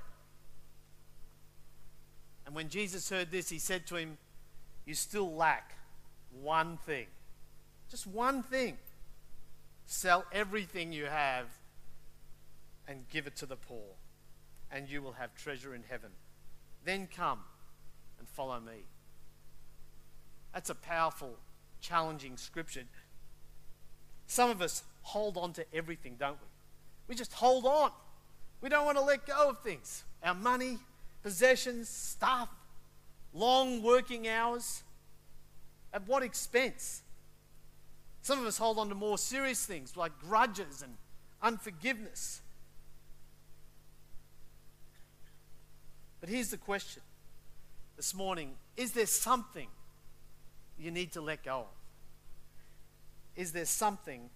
And 2.46 2.54
when 2.54 2.68
Jesus 2.68 3.08
heard 3.08 3.30
this, 3.30 3.48
he 3.48 3.58
said 3.58 3.86
to 3.86 3.96
him, 3.96 4.18
You 4.86 4.94
still 4.94 5.34
lack 5.34 5.74
one 6.42 6.78
thing. 6.86 7.06
Just 7.90 8.06
one 8.06 8.42
thing. 8.42 8.76
Sell 9.86 10.24
everything 10.32 10.92
you 10.92 11.06
have 11.06 11.46
and 12.88 13.08
give 13.10 13.26
it 13.26 13.36
to 13.36 13.46
the 13.46 13.56
poor, 13.56 13.96
and 14.70 14.88
you 14.88 15.00
will 15.02 15.12
have 15.12 15.34
treasure 15.34 15.74
in 15.74 15.82
heaven. 15.88 16.10
Then 16.84 17.08
come 17.14 17.40
and 18.18 18.28
follow 18.28 18.60
me. 18.60 18.84
That's 20.52 20.70
a 20.70 20.74
powerful, 20.74 21.36
challenging 21.80 22.36
scripture. 22.36 22.84
Some 24.26 24.50
of 24.50 24.62
us 24.62 24.82
hold 25.02 25.36
on 25.36 25.52
to 25.54 25.64
everything, 25.74 26.16
don't 26.18 26.38
we? 26.40 26.46
We 27.08 27.14
just 27.14 27.32
hold 27.32 27.66
on. 27.66 27.90
We 28.60 28.68
don't 28.68 28.86
want 28.86 28.96
to 28.96 29.04
let 29.04 29.26
go 29.26 29.50
of 29.50 29.60
things 29.60 30.04
our 30.22 30.34
money, 30.34 30.78
possessions, 31.24 31.88
stuff, 31.88 32.50
long 33.32 33.82
working 33.82 34.28
hours. 34.28 34.84
At 35.92 36.06
what 36.06 36.22
expense? 36.22 37.02
Some 38.22 38.38
of 38.38 38.46
us 38.46 38.58
hold 38.58 38.78
on 38.78 38.88
to 38.90 38.94
more 38.94 39.18
serious 39.18 39.66
things 39.66 39.96
like 39.96 40.12
grudges 40.20 40.82
and 40.82 40.96
unforgiveness. 41.42 42.42
But 46.20 46.28
here's 46.28 46.50
the 46.50 46.56
question 46.56 47.02
this 47.96 48.14
morning 48.14 48.54
Is 48.76 48.92
there 48.92 49.06
something 49.06 49.68
you 50.78 50.90
need 50.90 51.12
to 51.12 51.20
let 51.20 51.42
go 51.42 51.60
of? 51.60 51.66
Is 53.36 53.52
there 53.52 53.66
something 53.66 54.30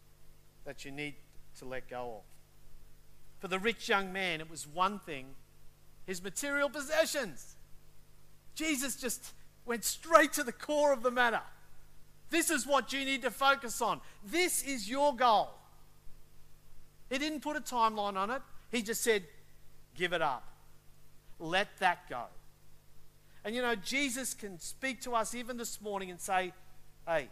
that 0.65 0.85
you 0.85 0.91
need 0.91 1.15
to 1.59 1.65
let 1.65 1.89
go 1.89 2.17
of? 2.19 2.23
For 3.41 3.49
the 3.49 3.59
rich 3.59 3.89
young 3.89 4.13
man, 4.13 4.41
it 4.41 4.51
was 4.51 4.67
one 4.67 4.99
thing 4.99 5.35
his 6.09 6.23
material 6.23 6.71
possessions. 6.71 7.55
Jesus 8.55 8.97
just 8.97 9.35
went 9.67 9.85
straight 9.85 10.33
to 10.33 10.43
the 10.43 10.53
core 10.53 10.91
of 10.91 11.03
the 11.03 11.11
matter. 11.11 11.43
This 12.31 12.51
is 12.51 12.67
what 12.67 12.95
you 12.95 13.05
need 13.05 13.21
to 13.23 13.31
focus 13.31 13.83
on. 13.83 14.01
This 14.25 14.63
is 14.63 14.89
your 14.89 15.15
goal. 15.15 15.51
He 17.11 17.19
didn't 17.19 17.41
put 17.41 17.57
a 17.57 17.61
timeline 17.61 18.17
on 18.17 18.31
it, 18.31 18.41
he 18.73 18.83
just 18.83 19.03
said, 19.03 19.23
Give 19.95 20.15
it 20.15 20.23
up. 20.23 20.45
Let 21.39 21.69
that 21.81 22.09
go. 22.09 22.25
And 23.45 23.55
you 23.55 23.61
know, 23.61 23.75
Jesus 23.75 24.33
can 24.33 24.59
speak 24.59 25.03
to 25.03 25.15
us 25.15 25.35
even 25.35 25.59
this 25.59 25.79
morning 25.79 26.11
and 26.11 26.19
say, 26.19 26.55
Hey, 27.07 27.29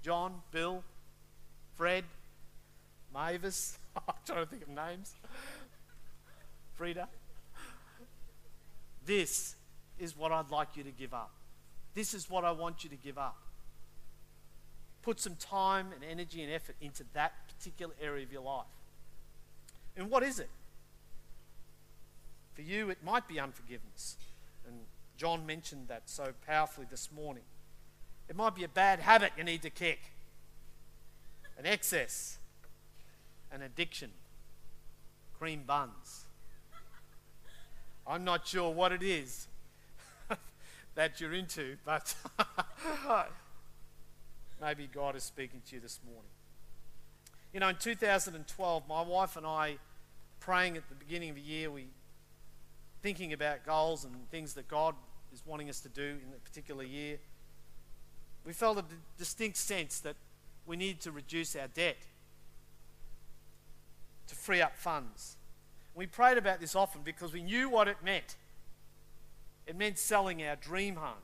John, 0.00 0.42
Bill, 0.52 0.84
Fred, 1.74 2.04
Mavis, 3.12 3.78
I'm 3.96 4.14
trying 4.24 4.44
to 4.44 4.46
think 4.46 4.62
of 4.62 4.68
names, 4.68 5.12
Frida. 6.74 7.08
This 9.06 9.56
is 9.98 10.16
what 10.16 10.32
I'd 10.32 10.50
like 10.50 10.76
you 10.76 10.82
to 10.84 10.90
give 10.90 11.14
up. 11.14 11.32
This 11.94 12.14
is 12.14 12.30
what 12.30 12.44
I 12.44 12.52
want 12.52 12.84
you 12.84 12.90
to 12.90 12.96
give 12.96 13.18
up. 13.18 13.36
Put 15.02 15.20
some 15.20 15.34
time 15.36 15.88
and 15.94 16.04
energy 16.04 16.42
and 16.42 16.52
effort 16.52 16.76
into 16.80 17.04
that 17.12 17.32
particular 17.48 17.94
area 18.00 18.24
of 18.24 18.32
your 18.32 18.42
life. 18.42 18.66
And 19.96 20.08
what 20.10 20.22
is 20.22 20.38
it? 20.38 20.48
For 22.54 22.62
you, 22.62 22.90
it 22.90 22.98
might 23.04 23.26
be 23.28 23.40
unforgiveness. 23.40 24.16
And 24.66 24.76
John 25.16 25.44
mentioned 25.44 25.88
that 25.88 26.02
so 26.06 26.32
powerfully 26.46 26.86
this 26.90 27.10
morning. 27.14 27.44
It 28.28 28.36
might 28.36 28.54
be 28.54 28.64
a 28.64 28.68
bad 28.68 29.00
habit 29.00 29.32
you 29.36 29.44
need 29.44 29.62
to 29.62 29.70
kick, 29.70 29.98
an 31.58 31.66
excess, 31.66 32.38
an 33.50 33.62
addiction, 33.62 34.10
cream 35.38 35.64
buns. 35.66 36.24
I'm 38.06 38.24
not 38.24 38.46
sure 38.46 38.70
what 38.72 38.92
it 38.92 39.02
is 39.02 39.46
that 40.94 41.20
you're 41.20 41.34
into, 41.34 41.76
but 41.84 42.14
maybe 44.60 44.88
God 44.92 45.16
is 45.16 45.22
speaking 45.22 45.62
to 45.68 45.76
you 45.76 45.80
this 45.80 46.00
morning. 46.04 46.30
You 47.52 47.60
know, 47.60 47.68
in 47.68 47.76
2012, 47.76 48.88
my 48.88 49.02
wife 49.02 49.36
and 49.36 49.46
I, 49.46 49.76
praying 50.40 50.76
at 50.76 50.88
the 50.88 50.94
beginning 50.94 51.30
of 51.30 51.36
the 51.36 51.42
year, 51.42 51.70
we 51.70 51.86
thinking 53.02 53.32
about 53.32 53.66
goals 53.66 54.04
and 54.04 54.14
things 54.30 54.54
that 54.54 54.68
God 54.68 54.94
is 55.32 55.42
wanting 55.44 55.68
us 55.68 55.80
to 55.80 55.88
do 55.88 56.02
in 56.02 56.32
a 56.34 56.40
particular 56.48 56.84
year. 56.84 57.18
We 58.46 58.52
felt 58.52 58.78
a 58.78 58.84
distinct 59.18 59.56
sense 59.56 60.00
that 60.00 60.16
we 60.66 60.76
needed 60.76 61.00
to 61.02 61.12
reduce 61.12 61.56
our 61.56 61.68
debt 61.68 61.96
to 64.28 64.34
free 64.34 64.62
up 64.62 64.76
funds. 64.76 65.36
We 65.94 66.06
prayed 66.06 66.38
about 66.38 66.60
this 66.60 66.74
often 66.74 67.02
because 67.02 67.32
we 67.32 67.42
knew 67.42 67.68
what 67.68 67.88
it 67.88 67.96
meant. 68.04 68.36
It 69.66 69.76
meant 69.76 69.98
selling 69.98 70.42
our 70.42 70.56
dream 70.56 70.96
home 70.96 71.22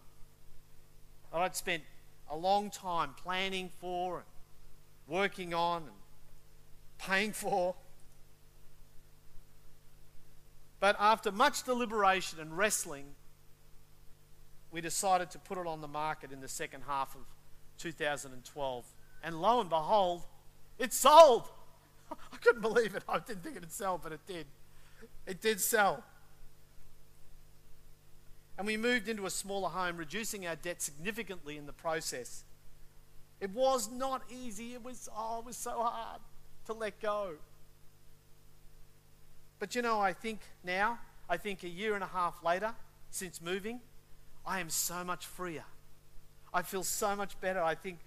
that 1.33 1.41
I'd 1.41 1.57
spent 1.57 1.83
a 2.31 2.37
long 2.37 2.71
time 2.71 3.15
planning 3.23 3.71
for 3.81 4.19
and 4.19 4.27
working 5.07 5.55
on 5.55 5.83
and 5.83 5.93
paying 6.99 7.33
for. 7.33 7.75
But 10.81 10.97
after 11.01 11.33
much 11.33 11.65
deliberation 11.65 12.39
and 12.39 12.57
wrestling, 12.57 13.07
we 14.71 14.81
decided 14.81 15.31
to 15.31 15.39
put 15.39 15.59
it 15.59 15.67
on 15.67 15.81
the 15.81 15.89
market 15.89 16.31
in 16.31 16.41
the 16.41 16.49
second 16.49 16.83
half 16.87 17.15
of 17.15 17.23
2012. 17.79 18.85
And 19.25 19.41
lo 19.41 19.61
and 19.61 19.69
behold, 19.69 20.23
it 20.79 20.93
sold. 20.93 21.49
I 22.33 22.37
couldn't 22.37 22.61
believe 22.61 22.95
it. 22.95 23.03
I 23.09 23.19
didn't 23.19 23.43
think 23.43 23.57
it'd 23.57 23.73
sell, 23.73 23.99
but 23.99 24.13
it 24.13 24.21
did. 24.27 24.47
It 25.29 25.43
did 25.43 25.61
sell. 25.61 26.03
And 28.57 28.67
we 28.67 28.77
moved 28.77 29.09
into 29.09 29.27
a 29.27 29.31
smaller 29.31 29.69
home, 29.69 29.99
reducing 29.99 30.47
our 30.47 30.57
debt 30.57 30.83
significantly 30.83 31.57
in 31.57 31.67
the 31.67 31.73
process. 31.73 32.43
It 33.41 33.51
was 33.51 33.89
not 33.89 34.23
easy. 34.31 34.73
It 34.73 34.83
was, 34.83 35.09
oh, 35.17 35.39
it 35.39 35.45
was 35.45 35.57
so 35.57 35.83
hard 35.83 36.21
to 36.67 36.73
let 36.73 37.01
go. 37.01 37.35
But 39.61 39.77
you 39.77 39.83
know, 39.83 40.01
I 40.01 40.13
think 40.13 40.41
now, 40.65 40.99
I 41.29 41.37
think 41.37 41.63
a 41.63 41.69
year 41.69 41.95
and 41.95 42.03
a 42.03 42.09
half 42.09 42.43
later, 42.43 42.75
since 43.11 43.41
moving, 43.41 43.81
I 44.47 44.61
am 44.61 44.71
so 44.71 45.05
much 45.05 45.27
freer. 45.27 45.65
I 46.53 46.63
feel 46.63 46.83
so 46.83 47.15
much 47.15 47.39
better. 47.41 47.63
I 47.63 47.75
think 47.75 47.99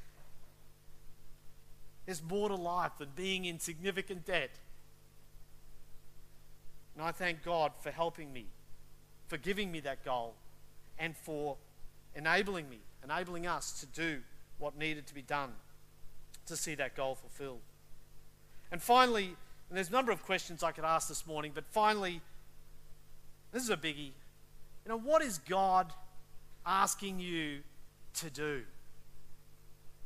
there's 2.06 2.24
more 2.24 2.50
to 2.50 2.56
life 2.56 2.94
than 2.98 3.10
being 3.16 3.46
in 3.46 3.60
significant 3.60 4.26
debt. 4.26 4.50
And 6.96 7.04
I 7.04 7.12
thank 7.12 7.44
God 7.44 7.72
for 7.82 7.92
helping 7.92 8.34
me, 8.34 8.46
for 9.28 9.38
giving 9.38 9.72
me 9.72 9.80
that 9.82 10.04
goal, 10.04 10.36
and 11.00 11.16
for 11.16 11.58
enabling 12.16 12.70
me, 12.70 12.80
enabling 13.04 13.48
us 13.48 13.80
to 13.80 13.86
do 13.86 14.22
what 14.60 14.78
needed 14.78 15.08
to 15.08 15.14
be 15.14 15.22
done 15.22 15.52
to 16.46 16.56
see 16.56 16.76
that 16.76 16.96
goal 16.96 17.16
fulfilled. 17.16 17.62
And 18.72 18.82
finally, 18.82 19.36
and 19.70 19.78
there's 19.78 19.90
a 19.90 19.94
number 19.94 20.12
of 20.12 20.24
questions 20.24 20.64
I 20.64 20.72
could 20.72 20.84
ask 20.84 21.08
this 21.08 21.26
morning, 21.26 21.52
but 21.56 21.66
finally, 21.66 22.22
this 23.52 23.64
is 23.64 23.70
a 23.70 23.78
biggie. 23.78 24.12
You 24.84 24.90
know, 24.90 25.00
what 25.00 25.22
is 25.22 25.38
God 25.38 25.94
asking 26.66 27.20
you 27.20 27.60
to 28.16 28.30
do? 28.30 28.64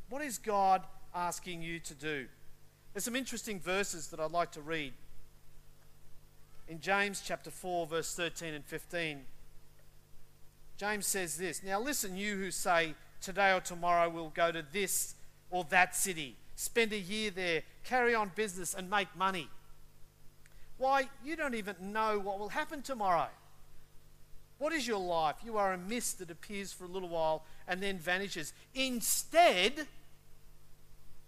What 0.09 0.21
is 0.21 0.37
God 0.37 0.83
asking 1.13 1.61
you 1.61 1.79
to 1.79 1.93
do? 1.95 2.27
There's 2.93 3.03
some 3.03 3.15
interesting 3.15 3.59
verses 3.59 4.07
that 4.09 4.19
I'd 4.19 4.31
like 4.31 4.51
to 4.51 4.61
read. 4.61 4.93
In 6.67 6.81
James 6.81 7.21
chapter 7.23 7.51
4, 7.51 7.85
verse 7.87 8.15
13 8.15 8.53
and 8.53 8.65
15, 8.65 9.21
James 10.77 11.05
says 11.05 11.37
this 11.37 11.63
Now 11.63 11.79
listen, 11.79 12.17
you 12.17 12.35
who 12.35 12.51
say, 12.51 12.95
Today 13.21 13.53
or 13.53 13.59
tomorrow 13.59 14.09
we'll 14.09 14.29
go 14.29 14.51
to 14.51 14.63
this 14.71 15.15
or 15.49 15.63
that 15.65 15.95
city, 15.95 16.35
spend 16.55 16.91
a 16.91 16.97
year 16.97 17.31
there, 17.31 17.63
carry 17.83 18.13
on 18.13 18.31
business, 18.35 18.73
and 18.73 18.89
make 18.89 19.07
money. 19.15 19.47
Why, 20.77 21.09
you 21.23 21.35
don't 21.35 21.55
even 21.55 21.75
know 21.79 22.19
what 22.19 22.39
will 22.39 22.49
happen 22.49 22.81
tomorrow. 22.81 23.29
What 24.57 24.73
is 24.73 24.87
your 24.87 24.99
life? 24.99 25.35
You 25.45 25.57
are 25.57 25.73
a 25.73 25.77
mist 25.77 26.19
that 26.19 26.31
appears 26.31 26.73
for 26.73 26.85
a 26.85 26.87
little 26.87 27.09
while 27.09 27.43
and 27.67 27.81
then 27.81 27.97
vanishes. 27.97 28.53
Instead, 28.73 29.87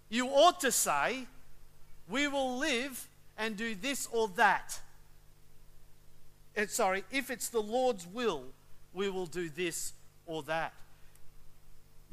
you 0.10 0.28
ought 0.28 0.60
to 0.62 0.72
say, 0.72 1.28
We 2.10 2.28
will 2.28 2.58
live 2.58 3.08
and 3.38 3.56
do 3.56 3.76
this 3.76 4.08
or 4.12 4.30
that. 4.30 4.80
Uh, 6.58 6.66
sorry, 6.68 7.04
if 7.12 7.30
it's 7.30 7.50
the 7.50 7.62
Lord's 7.62 8.08
will, 8.08 8.44
we 8.94 9.10
will 9.10 9.28
do 9.28 9.50
this 9.50 9.94
or 10.26 10.42
that. 10.44 10.74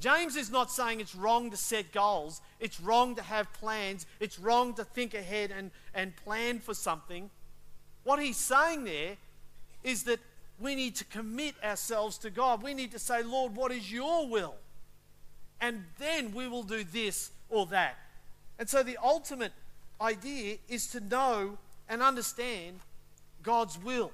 James 0.01 0.37
is 0.37 0.51
not 0.51 0.71
saying 0.71 1.01
it's 1.01 1.15
wrong 1.15 1.51
to 1.51 1.57
set 1.57 1.93
goals, 1.93 2.43
it's 2.61 2.81
wrong 2.81 3.15
to 3.15 3.23
have 3.23 3.53
plans, 3.55 4.07
it's 4.21 4.39
wrong 4.39 4.75
to 4.75 4.85
think 4.85 5.15
ahead 5.15 5.51
and, 5.57 5.71
and 5.95 6.15
plan 6.17 6.59
for 6.59 6.75
something. 6.75 7.31
What 8.03 8.21
he's 8.21 8.37
saying 8.37 8.85
there 8.85 9.17
is 9.83 10.03
that 10.05 10.21
we 10.59 10.75
need 10.75 10.97
to 10.97 11.05
commit 11.05 11.55
ourselves 11.65 12.19
to 12.19 12.31
God. 12.31 12.63
We 12.63 12.75
need 12.75 12.93
to 12.93 12.99
say, 12.99 13.23
Lord, 13.23 13.57
what 13.57 13.73
is 13.73 13.91
your 13.91 14.29
will? 14.29 14.57
And 15.61 15.85
then 15.99 16.33
we 16.33 16.49
will 16.49 16.63
do 16.63 16.85
this 16.85 17.31
or 17.49 17.67
that. 17.67 17.97
And 18.59 18.69
so 18.69 18.83
the 18.83 18.99
ultimate 19.03 19.53
idea 20.01 20.57
is 20.69 20.89
to 20.89 21.01
know 21.01 21.59
and 21.89 22.03
understand 22.03 22.81
God's 23.43 23.79
will, 23.83 24.13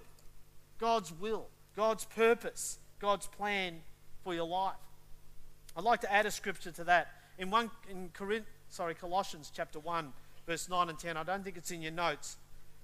God's 0.81 1.13
will, 1.13 1.47
God's 1.77 2.07
purpose, 2.07 2.79
God's 2.99 3.27
plan 3.27 3.83
for 4.25 4.35
your 4.35 4.47
life. 4.47 4.75
I'd 5.77 5.85
like 5.85 6.01
to 6.01 6.13
add 6.13 6.27
a 6.27 6.31
scripture 6.31 6.73
to 6.73 6.85
that. 6.85 7.09
In 7.39 7.51
one 7.51 7.71
in 7.91 8.11
Corinth, 8.13 8.47
sorry, 8.69 8.95
Colossians 8.95 9.53
chapter 9.55 9.79
1, 9.79 10.13
verse 10.47 10.69
9 10.69 10.89
and 10.89 10.99
10. 10.99 11.17
I 11.17 11.23
don't 11.23 11.45
think 11.45 11.57
it's 11.57 11.71
in 11.71 11.83
your 11.83 11.93
notes. 11.93 12.39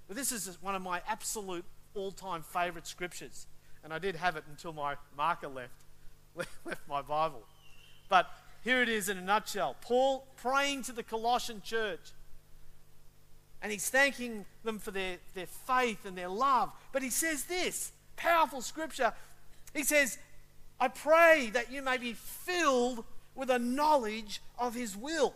But 0.07 0.17
this 0.17 0.31
is 0.31 0.59
one 0.61 0.75
of 0.75 0.83
my 0.83 1.01
absolute 1.09 1.65
all-time 1.95 2.43
favorite 2.43 2.87
scriptures. 2.87 3.47
And 3.83 3.93
I 3.93 3.99
did 3.99 4.17
have 4.17 4.37
it 4.37 4.45
until 4.49 4.73
my 4.73 4.97
marker 5.17 5.49
left, 5.49 5.85
left 6.37 6.89
my 6.89 7.03
Bible. 7.03 7.43
But 8.09 8.29
here 8.63 8.83
it 8.83 8.89
is 8.89 9.09
in 9.09 9.17
a 9.17 9.23
nutshell. 9.23 9.77
Paul 9.81 10.27
praying 10.37 10.83
to 10.83 10.93
the 10.93 11.03
Colossian 11.03 11.63
church. 11.63 12.13
And 13.67 13.73
he's 13.73 13.89
thanking 13.89 14.45
them 14.63 14.79
for 14.79 14.93
their, 14.93 15.17
their 15.35 15.49
faith 15.49 16.07
and 16.07 16.17
their 16.17 16.29
love. 16.29 16.71
But 16.93 17.03
he 17.03 17.11
says 17.11 17.47
this 17.47 17.91
powerful 18.15 18.63
scripture. 18.63 19.13
He 19.75 19.83
says, 19.83 20.19
I 20.79 20.87
pray 20.87 21.51
that 21.53 21.73
you 21.73 21.83
may 21.83 21.97
be 21.99 22.13
filled 22.13 23.05
with 23.35 23.51
a 23.51 23.59
knowledge 23.59 24.41
of 24.57 24.77
his 24.77 24.97
will. 24.97 25.35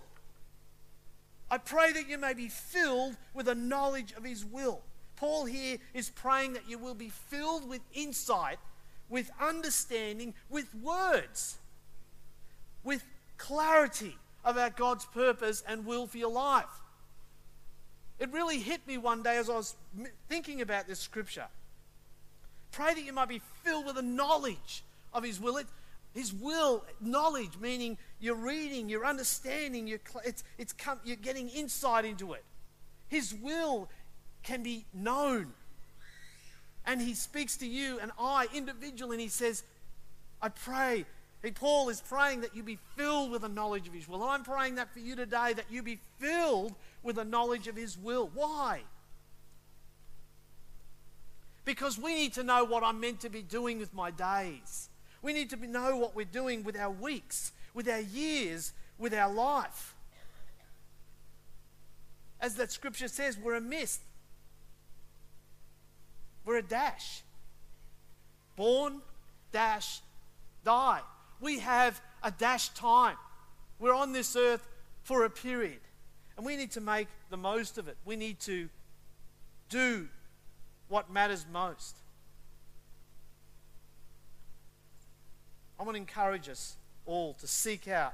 I 1.50 1.58
pray 1.58 1.90
that 1.90 2.08
you 2.08 2.18
may 2.18 2.32
be 2.32 2.46
filled 2.46 3.16
with 3.34 3.48
a 3.48 3.54
knowledge 3.56 4.12
of 4.12 4.22
his 4.22 4.44
will. 4.44 4.82
Paul 5.16 5.46
here 5.46 5.78
is 5.92 6.08
praying 6.08 6.52
that 6.52 6.68
you 6.68 6.78
will 6.78 6.94
be 6.94 7.08
filled 7.08 7.68
with 7.68 7.80
insight, 7.92 8.60
with 9.08 9.28
understanding, 9.40 10.34
with 10.48 10.72
words, 10.76 11.58
with 12.84 13.04
clarity 13.38 14.16
about 14.44 14.76
God's 14.76 15.06
purpose 15.06 15.64
and 15.66 15.84
will 15.84 16.06
for 16.06 16.18
your 16.18 16.30
life. 16.30 16.80
It 18.20 18.30
really 18.32 18.60
hit 18.60 18.86
me 18.86 18.98
one 18.98 19.22
day 19.22 19.38
as 19.38 19.50
I 19.50 19.56
was 19.56 19.74
thinking 20.28 20.60
about 20.60 20.86
this 20.86 21.00
scripture. 21.00 21.46
Pray 22.70 22.94
that 22.94 23.02
you 23.02 23.12
might 23.12 23.28
be 23.28 23.40
filled 23.64 23.86
with 23.86 23.96
a 23.96 24.02
knowledge 24.02 24.84
of 25.12 25.24
His 25.24 25.40
will. 25.40 25.56
It, 25.56 25.66
his 26.12 26.32
will, 26.32 26.84
knowledge, 27.00 27.52
meaning 27.60 27.96
you're 28.18 28.34
reading, 28.34 28.88
you're 28.88 29.06
understanding, 29.06 29.86
you're, 29.86 30.00
it's, 30.24 30.42
it's 30.58 30.72
come, 30.72 30.98
you're 31.04 31.16
getting 31.16 31.48
insight 31.48 32.04
into 32.04 32.32
it. 32.32 32.44
His 33.08 33.32
will 33.32 33.88
can 34.42 34.62
be 34.62 34.86
known. 34.92 35.52
And 36.84 37.00
He 37.00 37.14
speaks 37.14 37.56
to 37.58 37.66
you 37.66 38.00
and 38.00 38.10
I 38.18 38.48
individually, 38.52 39.16
and 39.16 39.20
He 39.20 39.28
says, 39.28 39.62
I 40.42 40.48
pray. 40.48 41.04
Hey, 41.42 41.52
Paul 41.52 41.88
is 41.88 42.02
praying 42.02 42.42
that 42.42 42.54
you 42.54 42.62
be 42.62 42.78
filled 42.96 43.30
with 43.30 43.44
a 43.44 43.48
knowledge 43.48 43.88
of 43.88 43.94
His 43.94 44.06
will. 44.06 44.22
I'm 44.22 44.44
praying 44.44 44.74
that 44.74 44.92
for 44.92 44.98
you 44.98 45.16
today, 45.16 45.54
that 45.54 45.64
you 45.70 45.82
be 45.82 45.98
filled 46.18 46.74
with 47.02 47.16
a 47.16 47.24
knowledge 47.24 47.66
of 47.66 47.76
His 47.76 47.96
will. 47.96 48.30
Why? 48.34 48.82
Because 51.64 51.98
we 51.98 52.14
need 52.14 52.34
to 52.34 52.42
know 52.42 52.64
what 52.64 52.82
I'm 52.82 53.00
meant 53.00 53.20
to 53.20 53.30
be 53.30 53.40
doing 53.40 53.78
with 53.78 53.94
my 53.94 54.10
days. 54.10 54.90
We 55.22 55.32
need 55.32 55.48
to 55.50 55.56
know 55.56 55.96
what 55.96 56.14
we're 56.14 56.24
doing 56.24 56.62
with 56.62 56.76
our 56.76 56.90
weeks, 56.90 57.52
with 57.72 57.88
our 57.88 58.00
years, 58.00 58.72
with 58.98 59.14
our 59.14 59.32
life. 59.32 59.94
As 62.40 62.54
that 62.56 62.72
scripture 62.72 63.08
says, 63.08 63.38
we're 63.38 63.54
a 63.54 63.60
mist, 63.60 64.00
we're 66.44 66.56
a 66.56 66.62
dash. 66.62 67.22
Born, 68.56 69.00
dash, 69.52 70.00
die. 70.64 71.00
We 71.40 71.60
have 71.60 72.00
a 72.22 72.30
dash 72.30 72.68
time. 72.70 73.16
We're 73.78 73.94
on 73.94 74.12
this 74.12 74.36
earth 74.36 74.66
for 75.02 75.24
a 75.24 75.30
period. 75.30 75.80
And 76.36 76.44
we 76.44 76.56
need 76.56 76.70
to 76.72 76.80
make 76.80 77.08
the 77.30 77.36
most 77.36 77.78
of 77.78 77.88
it. 77.88 77.96
We 78.04 78.16
need 78.16 78.40
to 78.40 78.68
do 79.68 80.08
what 80.88 81.10
matters 81.10 81.46
most. 81.52 81.96
I 85.78 85.82
want 85.82 85.94
to 85.94 86.00
encourage 86.00 86.48
us 86.48 86.76
all 87.06 87.34
to 87.34 87.46
seek 87.46 87.88
out 87.88 88.12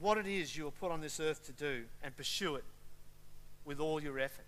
what 0.00 0.16
it 0.16 0.26
is 0.26 0.56
you 0.56 0.66
are 0.66 0.70
put 0.70 0.90
on 0.90 1.00
this 1.00 1.20
earth 1.20 1.44
to 1.46 1.52
do 1.52 1.84
and 2.02 2.16
pursue 2.16 2.54
it 2.54 2.64
with 3.64 3.80
all 3.80 4.02
your 4.02 4.18
effort. 4.18 4.46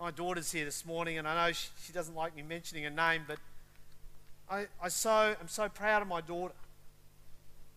My 0.00 0.10
daughter's 0.10 0.50
here 0.50 0.64
this 0.64 0.84
morning, 0.84 1.16
and 1.18 1.28
I 1.28 1.46
know 1.46 1.52
she, 1.52 1.68
she 1.84 1.92
doesn't 1.92 2.14
like 2.14 2.34
me 2.34 2.42
mentioning 2.42 2.84
her 2.84 2.90
name, 2.90 3.22
but 3.26 3.38
I, 4.52 4.66
I 4.82 4.88
so, 4.88 5.34
I'm 5.40 5.48
so 5.48 5.70
proud 5.70 6.02
of 6.02 6.08
my 6.08 6.20
daughter. 6.20 6.52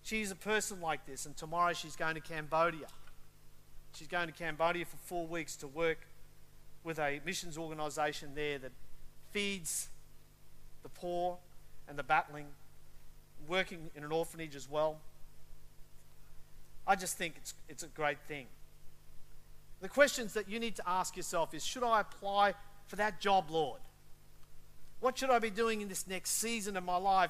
She's 0.03 0.29
a 0.29 0.35
person 0.35 0.81
like 0.81 1.05
this, 1.05 1.25
and 1.25 1.35
tomorrow 1.37 1.71
she's 1.71 1.95
going 1.95 2.15
to 2.15 2.19
Cambodia. 2.21 2.87
She's 3.95 4.09
going 4.09 4.27
to 4.27 4.33
Cambodia 4.33 4.83
for 4.83 4.97
four 4.97 5.25
weeks 5.25 5.55
to 5.57 5.67
work 5.67 5.99
with 6.83 6.99
a 6.99 7.21
missions 7.25 7.57
organisation 7.57 8.31
there 8.35 8.57
that 8.59 8.73
feeds 9.31 9.87
the 10.83 10.89
poor 10.89 11.37
and 11.87 11.97
the 11.97 12.03
battling, 12.03 12.47
working 13.47 13.89
in 13.95 14.03
an 14.03 14.11
orphanage 14.11 14.55
as 14.55 14.69
well. 14.69 14.97
I 16.85 16.97
just 16.97 17.17
think 17.17 17.35
it's, 17.37 17.53
it's 17.69 17.83
a 17.83 17.87
great 17.87 18.19
thing. 18.27 18.47
The 19.79 19.89
questions 19.89 20.33
that 20.33 20.49
you 20.49 20.59
need 20.59 20.75
to 20.75 20.83
ask 20.85 21.15
yourself 21.15 21.53
is 21.53 21.65
Should 21.65 21.83
I 21.83 22.01
apply 22.01 22.53
for 22.87 22.97
that 22.97 23.21
job, 23.21 23.49
Lord? 23.49 23.79
What 25.05 25.19
should 25.19 25.29
I 25.29 25.37
be 25.37 25.51
doing 25.51 25.81
in 25.81 25.87
this 25.87 26.07
next 26.07 26.31
season 26.31 26.75
of 26.75 26.83
my 26.83 26.97
life? 26.97 27.29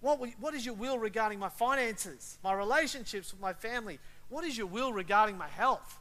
What, 0.00 0.18
what 0.40 0.54
is 0.54 0.66
your 0.66 0.74
will 0.74 0.98
regarding 0.98 1.38
my 1.38 1.48
finances, 1.48 2.36
my 2.42 2.52
relationships 2.52 3.30
with 3.30 3.40
my 3.40 3.52
family? 3.52 4.00
What 4.28 4.44
is 4.44 4.58
your 4.58 4.66
will 4.66 4.92
regarding 4.92 5.38
my 5.38 5.46
health? 5.46 6.00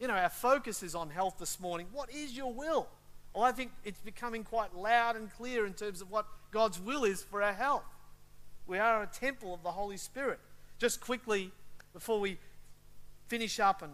You 0.00 0.08
know, 0.08 0.14
our 0.14 0.30
focus 0.30 0.82
is 0.82 0.94
on 0.94 1.10
health 1.10 1.34
this 1.38 1.60
morning. 1.60 1.88
What 1.92 2.10
is 2.10 2.34
your 2.34 2.50
will? 2.50 2.88
Well, 3.34 3.44
I 3.44 3.52
think 3.52 3.72
it's 3.84 4.00
becoming 4.00 4.42
quite 4.42 4.74
loud 4.74 5.16
and 5.16 5.30
clear 5.30 5.66
in 5.66 5.74
terms 5.74 6.00
of 6.00 6.10
what 6.10 6.24
God's 6.50 6.80
will 6.80 7.04
is 7.04 7.22
for 7.22 7.42
our 7.42 7.52
health. 7.52 7.84
We 8.66 8.78
are 8.78 9.02
a 9.02 9.06
temple 9.06 9.52
of 9.52 9.62
the 9.62 9.72
Holy 9.72 9.98
Spirit. 9.98 10.40
Just 10.78 11.02
quickly, 11.02 11.52
before 11.92 12.20
we 12.20 12.38
finish 13.28 13.60
up 13.60 13.82
and 13.82 13.92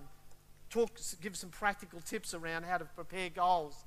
talk, 0.70 1.00
give 1.20 1.34
some 1.34 1.50
practical 1.50 2.00
tips 2.00 2.32
around 2.32 2.62
how 2.62 2.78
to 2.78 2.84
prepare 2.84 3.28
goals. 3.28 3.84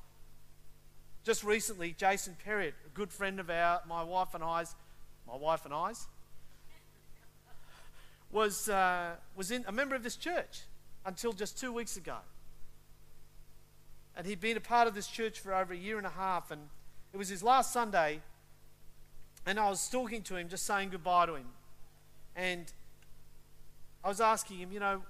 Just 1.24 1.44
recently, 1.44 1.94
Jason 1.98 2.36
Perriott, 2.46 2.74
a 2.86 2.90
good 2.94 3.12
friend 3.12 3.40
of 3.40 3.50
our, 3.50 3.82
my 3.88 4.04
wife 4.04 4.34
and 4.34 4.44
I's, 4.44 4.76
my 5.28 5.36
wife 5.36 5.66
and 5.66 5.74
I's, 5.74 6.08
was, 8.32 8.70
uh, 8.70 9.12
was 9.36 9.52
in, 9.52 9.64
a 9.68 9.72
member 9.72 9.96
of 9.96 10.04
this 10.04 10.16
church 10.16 10.62
until 11.06 11.34
just 11.34 11.60
two 11.60 11.72
weeks 11.72 11.98
ago. 11.98 12.18
And 14.16 14.26
he'd 14.26 14.42
been 14.42 14.58
a 14.58 14.62
part 14.62 14.88
of 14.88 14.96
this 14.96 15.08
church 15.08 15.40
for 15.40 15.54
over 15.54 15.74
a 15.74 15.78
year 15.78 15.98
and 15.98 16.08
a 16.08 16.12
half, 16.12 16.52
and 16.52 16.62
it 17.14 17.18
was 17.18 17.30
his 17.30 17.44
last 17.44 17.72
Sunday 17.72 18.22
and 19.46 19.60
I 19.60 19.70
was 19.70 19.88
talking 19.90 20.22
to 20.24 20.36
him, 20.36 20.50
just 20.50 20.66
saying 20.66 20.90
goodbye 20.90 21.26
to 21.26 21.36
him. 21.36 21.48
And 22.36 22.72
I 24.04 24.10
was 24.10 24.22
asking 24.22 24.58
him, 24.58 24.72
you 24.72 24.80
know, 24.80 25.02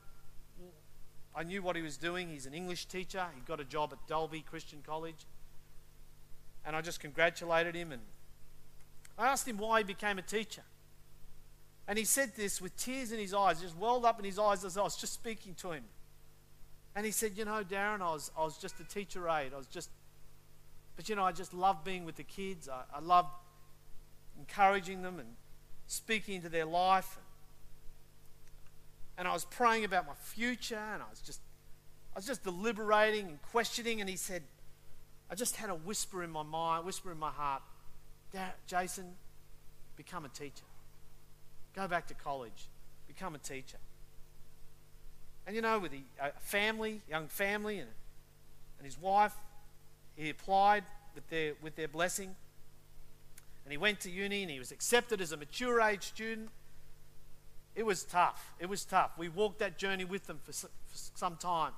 I 1.35 1.43
knew 1.43 1.61
what 1.61 1.75
he 1.75 1.81
was 1.81 1.97
doing. 1.97 2.29
He's 2.29 2.45
an 2.45 2.53
English 2.53 2.85
teacher. 2.85 3.25
He 3.35 3.41
got 3.41 3.59
a 3.59 3.63
job 3.63 3.93
at 3.93 4.07
Dalby 4.07 4.41
Christian 4.41 4.79
College. 4.85 5.25
And 6.65 6.75
I 6.75 6.81
just 6.81 6.99
congratulated 6.99 7.75
him 7.75 7.91
and 7.91 8.01
I 9.17 9.27
asked 9.27 9.47
him 9.47 9.57
why 9.57 9.79
he 9.79 9.83
became 9.83 10.17
a 10.17 10.21
teacher. 10.21 10.63
And 11.87 11.97
he 11.97 12.05
said 12.05 12.35
this 12.35 12.61
with 12.61 12.75
tears 12.77 13.11
in 13.11 13.19
his 13.19 13.33
eyes, 13.33 13.61
just 13.61 13.77
welled 13.77 14.05
up 14.05 14.19
in 14.19 14.25
his 14.25 14.39
eyes 14.39 14.63
as 14.63 14.77
I 14.77 14.83
was 14.83 14.95
just 14.95 15.13
speaking 15.13 15.55
to 15.55 15.71
him. 15.71 15.83
And 16.95 17.05
he 17.05 17.11
said, 17.11 17.33
You 17.35 17.45
know, 17.45 17.63
Darren, 17.63 18.01
I 18.01 18.13
was, 18.13 18.31
I 18.37 18.43
was 18.43 18.57
just 18.57 18.79
a 18.79 18.83
teacher 18.83 19.27
aide. 19.27 19.51
I 19.53 19.57
was 19.57 19.67
just, 19.67 19.89
but 20.95 21.09
you 21.09 21.15
know, 21.15 21.23
I 21.23 21.31
just 21.31 21.53
love 21.53 21.83
being 21.83 22.05
with 22.05 22.15
the 22.15 22.23
kids. 22.23 22.69
I, 22.69 22.83
I 22.95 22.99
love 22.99 23.25
encouraging 24.37 25.01
them 25.01 25.19
and 25.19 25.29
speaking 25.87 26.35
into 26.35 26.49
their 26.49 26.65
life. 26.65 27.17
And 29.17 29.27
I 29.27 29.33
was 29.33 29.45
praying 29.45 29.83
about 29.83 30.07
my 30.07 30.13
future 30.15 30.79
and 30.93 31.01
I 31.01 31.09
was 31.09 31.19
just 31.19 31.41
I 32.13 32.19
was 32.19 32.25
just 32.25 32.43
deliberating 32.43 33.27
and 33.27 33.41
questioning 33.51 34.01
and 34.01 34.09
he 34.09 34.17
said, 34.17 34.43
I 35.31 35.35
just 35.35 35.55
had 35.55 35.69
a 35.69 35.75
whisper 35.75 36.23
in 36.23 36.29
my 36.29 36.43
mind, 36.43 36.85
whisper 36.85 37.09
in 37.09 37.17
my 37.17 37.31
heart, 37.31 37.61
Jason, 38.67 39.05
become 39.95 40.25
a 40.25 40.29
teacher. 40.29 40.65
Go 41.73 41.87
back 41.87 42.07
to 42.07 42.13
college. 42.13 42.67
Become 43.07 43.35
a 43.35 43.37
teacher. 43.37 43.77
And 45.47 45.55
you 45.55 45.61
know, 45.61 45.79
with 45.79 45.93
a 45.93 46.31
family, 46.41 47.01
young 47.09 47.27
family, 47.27 47.79
and, 47.79 47.89
and 48.77 48.85
his 48.85 48.99
wife, 48.99 49.33
he 50.17 50.29
applied 50.29 50.83
with 51.15 51.27
their, 51.29 51.53
with 51.61 51.77
their 51.77 51.87
blessing. 51.87 52.35
And 53.63 53.71
he 53.71 53.77
went 53.77 54.01
to 54.01 54.11
uni 54.11 54.41
and 54.41 54.51
he 54.51 54.59
was 54.59 54.71
accepted 54.71 55.21
as 55.21 55.31
a 55.31 55.37
mature 55.37 55.79
age 55.81 56.03
student. 56.03 56.49
It 57.73 57.83
was 57.83 58.03
tough. 58.03 58.51
It 58.59 58.67
was 58.67 58.83
tough. 58.83 59.11
We 59.17 59.29
walked 59.29 59.59
that 59.59 59.77
journey 59.77 60.03
with 60.03 60.27
them 60.27 60.39
for, 60.43 60.51
for 60.51 60.67
some 60.93 61.37
time. 61.37 61.71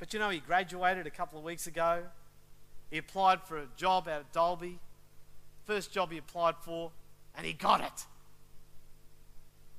But 0.00 0.12
you 0.12 0.18
know, 0.18 0.30
he 0.30 0.40
graduated 0.40 1.06
a 1.06 1.10
couple 1.10 1.38
of 1.38 1.44
weeks 1.44 1.68
ago. 1.68 2.02
He 2.90 2.98
applied 2.98 3.42
for 3.42 3.58
a 3.58 3.66
job 3.76 4.08
out 4.08 4.20
at 4.20 4.32
Dalby. 4.32 4.80
First 5.66 5.92
job 5.92 6.10
he 6.10 6.18
applied 6.18 6.56
for, 6.62 6.90
and 7.36 7.46
he 7.46 7.52
got 7.52 7.80
it. 7.82 8.06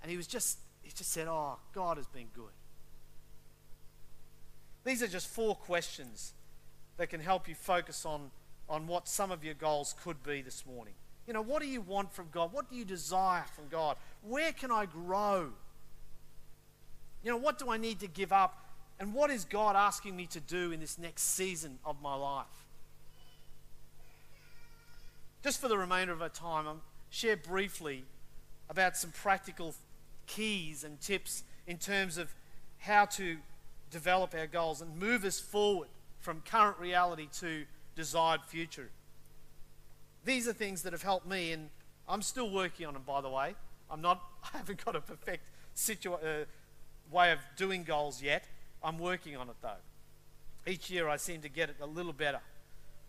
And 0.02 0.10
he 0.10 0.16
was 0.16 0.28
just, 0.28 0.60
he 0.82 0.92
just 0.92 1.12
said, 1.12 1.28
Oh, 1.28 1.58
God 1.74 1.98
has 1.98 2.08
been 2.08 2.28
good. 2.34 2.54
These 4.86 5.04
are 5.04 5.08
just 5.08 5.28
four 5.28 5.56
questions 5.56 6.34
that 6.98 7.10
can 7.10 7.20
help 7.20 7.50
you 7.50 7.56
focus 7.56 8.06
on 8.06 8.32
on 8.70 8.88
what 8.88 9.08
some 9.08 9.32
of 9.32 9.44
your 9.44 9.54
goals 9.54 9.94
could 10.02 10.24
be 10.24 10.42
this 10.42 10.66
morning. 10.66 10.94
You 11.28 11.34
know, 11.34 11.42
what 11.42 11.62
do 11.62 11.68
you 11.68 11.82
want 11.82 12.14
from 12.14 12.28
God? 12.32 12.54
What 12.54 12.70
do 12.70 12.76
you 12.78 12.86
desire 12.86 13.44
from 13.54 13.68
God? 13.70 13.98
Where 14.22 14.54
can 14.54 14.72
I 14.72 14.86
grow? 14.86 15.50
You 17.22 17.32
know, 17.32 17.38
what 17.38 17.60
do 17.60 17.70
I 17.70 17.76
need 17.76 18.00
to 18.00 18.08
give 18.08 18.32
up? 18.32 18.61
And 19.02 19.16
what 19.16 19.32
is 19.32 19.46
God 19.46 19.76
asking 19.76 20.16
me 20.16 20.28
to 20.28 20.40
do 20.40 20.72
in 20.72 20.80
this 20.80 21.00
next 21.00 21.24
season 21.24 21.80
of 21.84 22.00
my 22.04 22.14
life? 22.14 22.46
Just 25.44 25.60
for 25.60 25.68
the 25.68 25.76
remainder 25.76 26.14
of 26.14 26.22
our 26.22 26.30
time, 26.30 26.68
I'll 26.68 26.82
share 27.10 27.36
briefly 27.36 28.04
about 28.70 28.96
some 28.96 29.10
practical 29.10 29.74
keys 30.28 30.84
and 30.84 31.02
tips 31.02 31.44
in 31.66 31.80
terms 31.80 32.20
of 32.20 32.32
how 32.78 33.06
to 33.06 33.38
develop 33.90 34.36
our 34.36 34.46
goals 34.46 34.82
and 34.82 34.96
move 35.00 35.26
us 35.26 35.40
forward 35.40 35.90
from 36.20 36.42
current 36.42 36.78
reality 36.78 37.28
to 37.40 37.66
desired 37.96 38.42
future. 38.46 38.92
These 40.26 40.48
are 40.48 40.54
things 40.54 40.84
that 40.84 40.94
have 40.94 41.02
helped 41.02 41.26
me, 41.26 41.54
and 41.54 41.70
I'm 42.08 42.22
still 42.22 42.52
working 42.52 42.86
on 42.86 42.94
them, 42.94 43.04
by 43.08 43.22
the 43.22 43.30
way. 43.30 43.56
I'm 43.90 44.02
not, 44.02 44.22
I 44.54 44.58
haven't 44.58 44.86
got 44.86 44.96
a 44.96 45.02
perfect 45.02 45.50
situa- 45.76 46.44
uh, 46.44 46.46
way 47.12 47.32
of 47.32 47.40
doing 47.58 47.84
goals 47.84 48.22
yet. 48.22 48.44
I'm 48.84 48.98
working 48.98 49.38
on 49.38 49.50
it 49.50 49.56
though. 49.62 49.72
Each 50.68 50.90
year 50.90 51.08
I 51.10 51.18
seem 51.18 51.42
to 51.42 51.50
get 51.50 51.70
it 51.70 51.78
a 51.82 51.86
little 51.86 52.14
better. 52.14 52.40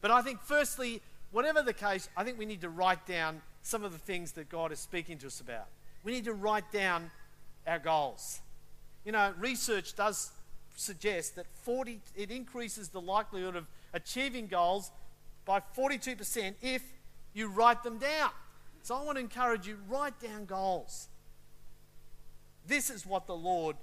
But 0.01 0.11
I 0.11 0.23
think, 0.23 0.41
firstly, 0.43 1.01
whatever 1.31 1.63
the 1.63 1.73
case, 1.73 2.09
I 2.17 2.25
think 2.25 2.39
we 2.39 2.47
need 2.47 2.61
to 2.63 2.69
write 2.69 3.07
down 3.07 3.41
some 3.63 3.85
of 3.85 3.93
the 3.93 3.99
things 3.99 4.33
that 4.33 4.49
God 4.49 4.73
is 4.73 4.81
speaking 4.81 5.19
to 5.19 5.29
us 5.29 5.41
about. 5.41 5.67
We 6.03 6.13
need 6.13 6.25
to 6.25 6.33
write 6.33 6.71
down 6.73 7.11
our 7.67 7.79
goals. 7.79 8.41
You 9.05 9.13
know, 9.13 9.33
research 9.39 9.95
does 9.95 10.33
suggest 10.77 11.37
that 11.37 11.47
40, 11.63 12.01
it 12.17 12.31
increases 12.31 12.89
the 12.89 13.01
likelihood 13.01 13.55
of 13.55 13.67
achieving 13.93 14.47
goals 14.47 14.91
by 15.45 15.61
42% 15.77 16.55
if 16.63 16.83
you 17.35 17.49
write 17.49 17.83
them 17.83 17.99
down. 17.99 18.31
So 18.83 18.97
I 18.97 19.03
want 19.05 19.17
to 19.17 19.21
encourage 19.21 19.67
you 19.67 19.79
write 19.89 20.19
down 20.21 20.45
goals. 20.45 21.09
This 22.67 22.91
is 22.91 23.07
what 23.07 23.27
the 23.27 23.37
Lord 23.37 23.77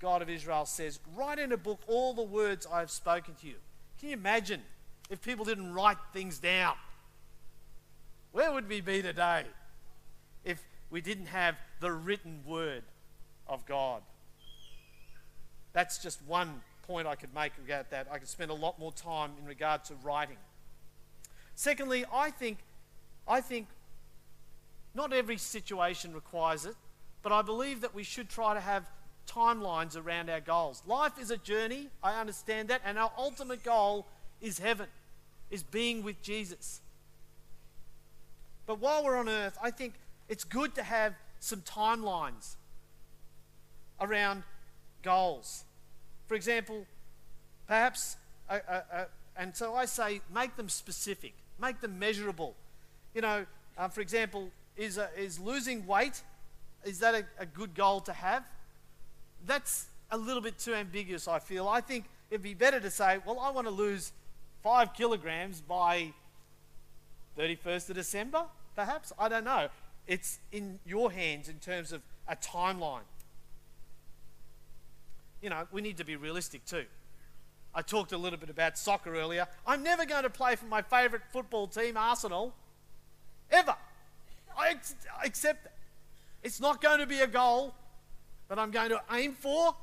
God 0.00 0.22
of 0.22 0.30
Israel 0.30 0.66
says 0.66 0.98
Write 1.14 1.38
in 1.38 1.52
a 1.52 1.56
book 1.56 1.80
all 1.86 2.14
the 2.14 2.22
words 2.22 2.66
I 2.70 2.80
have 2.80 2.90
spoken 2.90 3.34
to 3.42 3.46
you. 3.46 3.56
Can 3.98 4.08
you 4.08 4.14
imagine 4.14 4.62
if 5.10 5.20
people 5.22 5.44
didn't 5.44 5.72
write 5.72 5.98
things 6.12 6.38
down? 6.38 6.74
Where 8.32 8.52
would 8.52 8.68
we 8.68 8.80
be 8.80 9.02
today 9.02 9.44
if 10.44 10.62
we 10.90 11.00
didn't 11.00 11.26
have 11.26 11.56
the 11.80 11.92
written 11.92 12.40
word 12.46 12.82
of 13.46 13.66
God? 13.66 14.02
That's 15.72 15.98
just 15.98 16.20
one 16.26 16.62
point 16.86 17.06
I 17.06 17.14
could 17.14 17.34
make 17.34 17.52
about 17.64 17.90
that. 17.90 18.08
I 18.10 18.18
could 18.18 18.28
spend 18.28 18.50
a 18.50 18.54
lot 18.54 18.78
more 18.78 18.92
time 18.92 19.32
in 19.40 19.46
regard 19.46 19.84
to 19.86 19.94
writing. 20.02 20.36
Secondly, 21.54 22.04
I 22.12 22.30
think, 22.30 22.58
I 23.28 23.40
think 23.40 23.66
not 24.94 25.12
every 25.12 25.36
situation 25.36 26.14
requires 26.14 26.64
it, 26.64 26.74
but 27.22 27.32
I 27.32 27.42
believe 27.42 27.82
that 27.82 27.94
we 27.94 28.02
should 28.02 28.28
try 28.28 28.54
to 28.54 28.60
have 28.60 28.88
timelines 29.30 29.96
around 29.96 30.28
our 30.28 30.40
goals. 30.40 30.82
Life 30.86 31.18
is 31.20 31.30
a 31.30 31.36
journey, 31.36 31.88
I 32.02 32.20
understand 32.20 32.68
that, 32.68 32.80
and 32.84 32.98
our 32.98 33.12
ultimate 33.16 33.62
goal 33.62 34.06
is 34.40 34.58
heaven, 34.58 34.86
is 35.50 35.62
being 35.62 36.02
with 36.02 36.20
Jesus. 36.22 36.80
But 38.66 38.80
while 38.80 39.04
we're 39.04 39.16
on 39.16 39.28
earth, 39.28 39.58
I 39.62 39.70
think 39.70 39.94
it's 40.28 40.44
good 40.44 40.74
to 40.76 40.82
have 40.82 41.14
some 41.40 41.60
timelines 41.62 42.56
around 44.00 44.42
goals. 45.02 45.64
For 46.26 46.34
example, 46.34 46.86
perhaps, 47.66 48.16
uh, 48.48 48.58
uh, 48.68 48.80
uh, 48.92 49.04
and 49.36 49.56
so 49.56 49.74
I 49.74 49.86
say, 49.86 50.20
make 50.32 50.56
them 50.56 50.68
specific, 50.68 51.34
make 51.60 51.80
them 51.80 51.98
measurable. 51.98 52.54
You 53.14 53.22
know, 53.22 53.46
um, 53.76 53.90
for 53.90 54.00
example, 54.00 54.50
is, 54.76 54.98
is 55.18 55.38
losing 55.38 55.86
weight, 55.86 56.22
is 56.84 57.00
that 57.00 57.14
a, 57.14 57.24
a 57.38 57.46
good 57.46 57.74
goal 57.74 58.00
to 58.02 58.12
have? 58.12 58.44
That's 59.46 59.86
a 60.10 60.16
little 60.16 60.42
bit 60.42 60.58
too 60.58 60.74
ambiguous, 60.74 61.28
I 61.28 61.38
feel. 61.38 61.68
I 61.68 61.80
think 61.80 62.06
it'd 62.30 62.42
be 62.42 62.54
better 62.54 62.80
to 62.80 62.90
say, 62.90 63.18
well, 63.24 63.38
I 63.38 63.50
want 63.50 63.66
to 63.66 63.72
lose 63.72 64.12
five 64.62 64.94
kilograms 64.94 65.60
by 65.60 66.12
31st 67.38 67.90
of 67.90 67.96
December, 67.96 68.44
perhaps. 68.76 69.12
I 69.18 69.28
don't 69.28 69.44
know. 69.44 69.68
It's 70.06 70.38
in 70.52 70.78
your 70.84 71.12
hands 71.12 71.48
in 71.48 71.56
terms 71.56 71.92
of 71.92 72.02
a 72.28 72.36
timeline. 72.36 73.02
You 75.40 75.50
know, 75.50 75.66
we 75.72 75.80
need 75.80 75.96
to 75.98 76.04
be 76.04 76.16
realistic 76.16 76.64
too. 76.64 76.84
I 77.74 77.82
talked 77.82 78.12
a 78.12 78.18
little 78.18 78.38
bit 78.38 78.50
about 78.50 78.76
soccer 78.76 79.14
earlier. 79.14 79.46
I'm 79.66 79.82
never 79.82 80.04
going 80.04 80.24
to 80.24 80.30
play 80.30 80.56
for 80.56 80.66
my 80.66 80.82
favourite 80.82 81.24
football 81.32 81.68
team, 81.68 81.96
Arsenal, 81.96 82.52
ever. 83.50 83.76
I 84.58 84.74
accept 85.24 85.64
that. 85.64 85.74
It's 86.42 86.60
not 86.60 86.82
going 86.82 86.98
to 86.98 87.06
be 87.06 87.20
a 87.20 87.26
goal 87.26 87.74
that 88.50 88.58
I'm 88.58 88.72
going 88.72 88.90
to 88.90 89.00
aim 89.12 89.32
for 89.32 89.76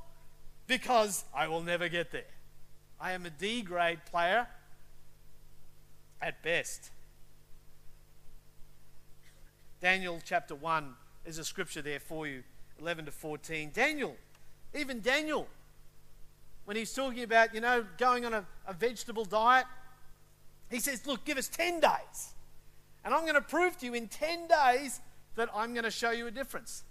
because 0.67 1.23
I 1.33 1.47
will 1.47 1.61
never 1.61 1.87
get 1.87 2.11
there. 2.11 2.25
I 2.99 3.13
am 3.13 3.25
a 3.25 3.29
D 3.29 3.61
grade 3.61 3.99
player 4.11 4.45
at 6.21 6.43
best. 6.43 6.91
Daniel 9.79 10.19
chapter 10.23 10.53
1 10.53 10.93
is 11.25 11.37
a 11.37 11.45
scripture 11.45 11.81
there 11.81 12.01
for 12.01 12.27
you, 12.27 12.43
11 12.81 13.05
to 13.05 13.11
14. 13.11 13.71
Daniel, 13.73 14.17
even 14.77 14.99
Daniel, 14.99 15.47
when 16.65 16.75
he's 16.75 16.93
talking 16.93 17.23
about, 17.23 17.55
you 17.55 17.61
know, 17.61 17.85
going 17.97 18.25
on 18.25 18.33
a, 18.33 18.45
a 18.67 18.73
vegetable 18.73 19.23
diet, 19.23 19.65
he 20.69 20.81
says, 20.81 21.07
Look, 21.07 21.23
give 21.23 21.37
us 21.37 21.47
10 21.47 21.79
days. 21.79 22.33
And 23.05 23.13
I'm 23.13 23.21
going 23.21 23.35
to 23.35 23.41
prove 23.41 23.77
to 23.77 23.85
you 23.85 23.93
in 23.93 24.09
10 24.09 24.49
days 24.49 24.99
that 25.35 25.47
I'm 25.55 25.71
going 25.71 25.85
to 25.85 25.91
show 25.91 26.11
you 26.11 26.27
a 26.27 26.31
difference. 26.31 26.83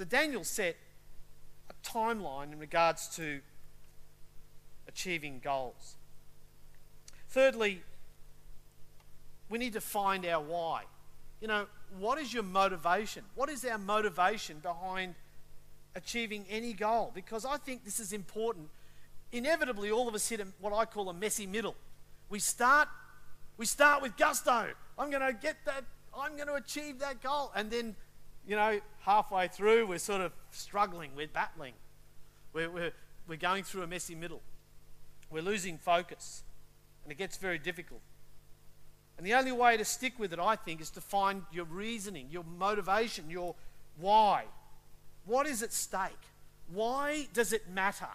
So 0.00 0.06
Daniel 0.06 0.44
set 0.44 0.76
a 1.68 1.74
timeline 1.86 2.54
in 2.54 2.58
regards 2.58 3.06
to 3.16 3.42
achieving 4.88 5.42
goals. 5.44 5.96
Thirdly, 7.28 7.82
we 9.50 9.58
need 9.58 9.74
to 9.74 9.80
find 9.82 10.24
our 10.24 10.42
why. 10.42 10.84
You 11.42 11.48
know, 11.48 11.66
what 11.98 12.18
is 12.18 12.32
your 12.32 12.44
motivation? 12.44 13.24
What 13.34 13.50
is 13.50 13.62
our 13.66 13.76
motivation 13.76 14.60
behind 14.60 15.16
achieving 15.94 16.46
any 16.48 16.72
goal? 16.72 17.10
Because 17.14 17.44
I 17.44 17.58
think 17.58 17.84
this 17.84 18.00
is 18.00 18.14
important. 18.14 18.70
Inevitably, 19.32 19.90
all 19.90 20.08
of 20.08 20.14
us 20.14 20.26
hit 20.26 20.40
a, 20.40 20.46
what 20.62 20.72
I 20.72 20.86
call 20.86 21.10
a 21.10 21.12
messy 21.12 21.46
middle. 21.46 21.76
We 22.30 22.38
start, 22.38 22.88
we 23.58 23.66
start 23.66 24.00
with 24.00 24.16
gusto. 24.16 24.68
I'm 24.98 25.10
going 25.10 25.26
to 25.26 25.38
get 25.38 25.56
that. 25.66 25.84
I'm 26.18 26.36
going 26.36 26.48
to 26.48 26.54
achieve 26.54 27.00
that 27.00 27.22
goal, 27.22 27.52
and 27.54 27.70
then 27.70 27.96
you 28.46 28.56
know, 28.56 28.80
halfway 29.00 29.48
through, 29.48 29.86
we're 29.86 29.98
sort 29.98 30.20
of 30.20 30.32
struggling, 30.50 31.10
we're 31.16 31.28
battling, 31.28 31.74
we're, 32.52 32.70
we're, 32.70 32.92
we're 33.26 33.36
going 33.36 33.64
through 33.64 33.82
a 33.82 33.86
messy 33.86 34.14
middle, 34.14 34.40
we're 35.30 35.42
losing 35.42 35.78
focus, 35.78 36.42
and 37.02 37.12
it 37.12 37.18
gets 37.18 37.36
very 37.36 37.58
difficult. 37.58 38.00
And 39.16 39.26
the 39.26 39.34
only 39.34 39.52
way 39.52 39.76
to 39.76 39.84
stick 39.84 40.18
with 40.18 40.32
it, 40.32 40.38
I 40.38 40.56
think, 40.56 40.80
is 40.80 40.90
to 40.90 41.00
find 41.00 41.42
your 41.52 41.66
reasoning, 41.66 42.28
your 42.30 42.44
motivation, 42.58 43.28
your 43.28 43.54
why. 43.98 44.44
What 45.26 45.46
is 45.46 45.62
at 45.62 45.72
stake? 45.72 46.10
Why 46.72 47.28
does 47.34 47.52
it 47.52 47.68
matter? 47.68 48.08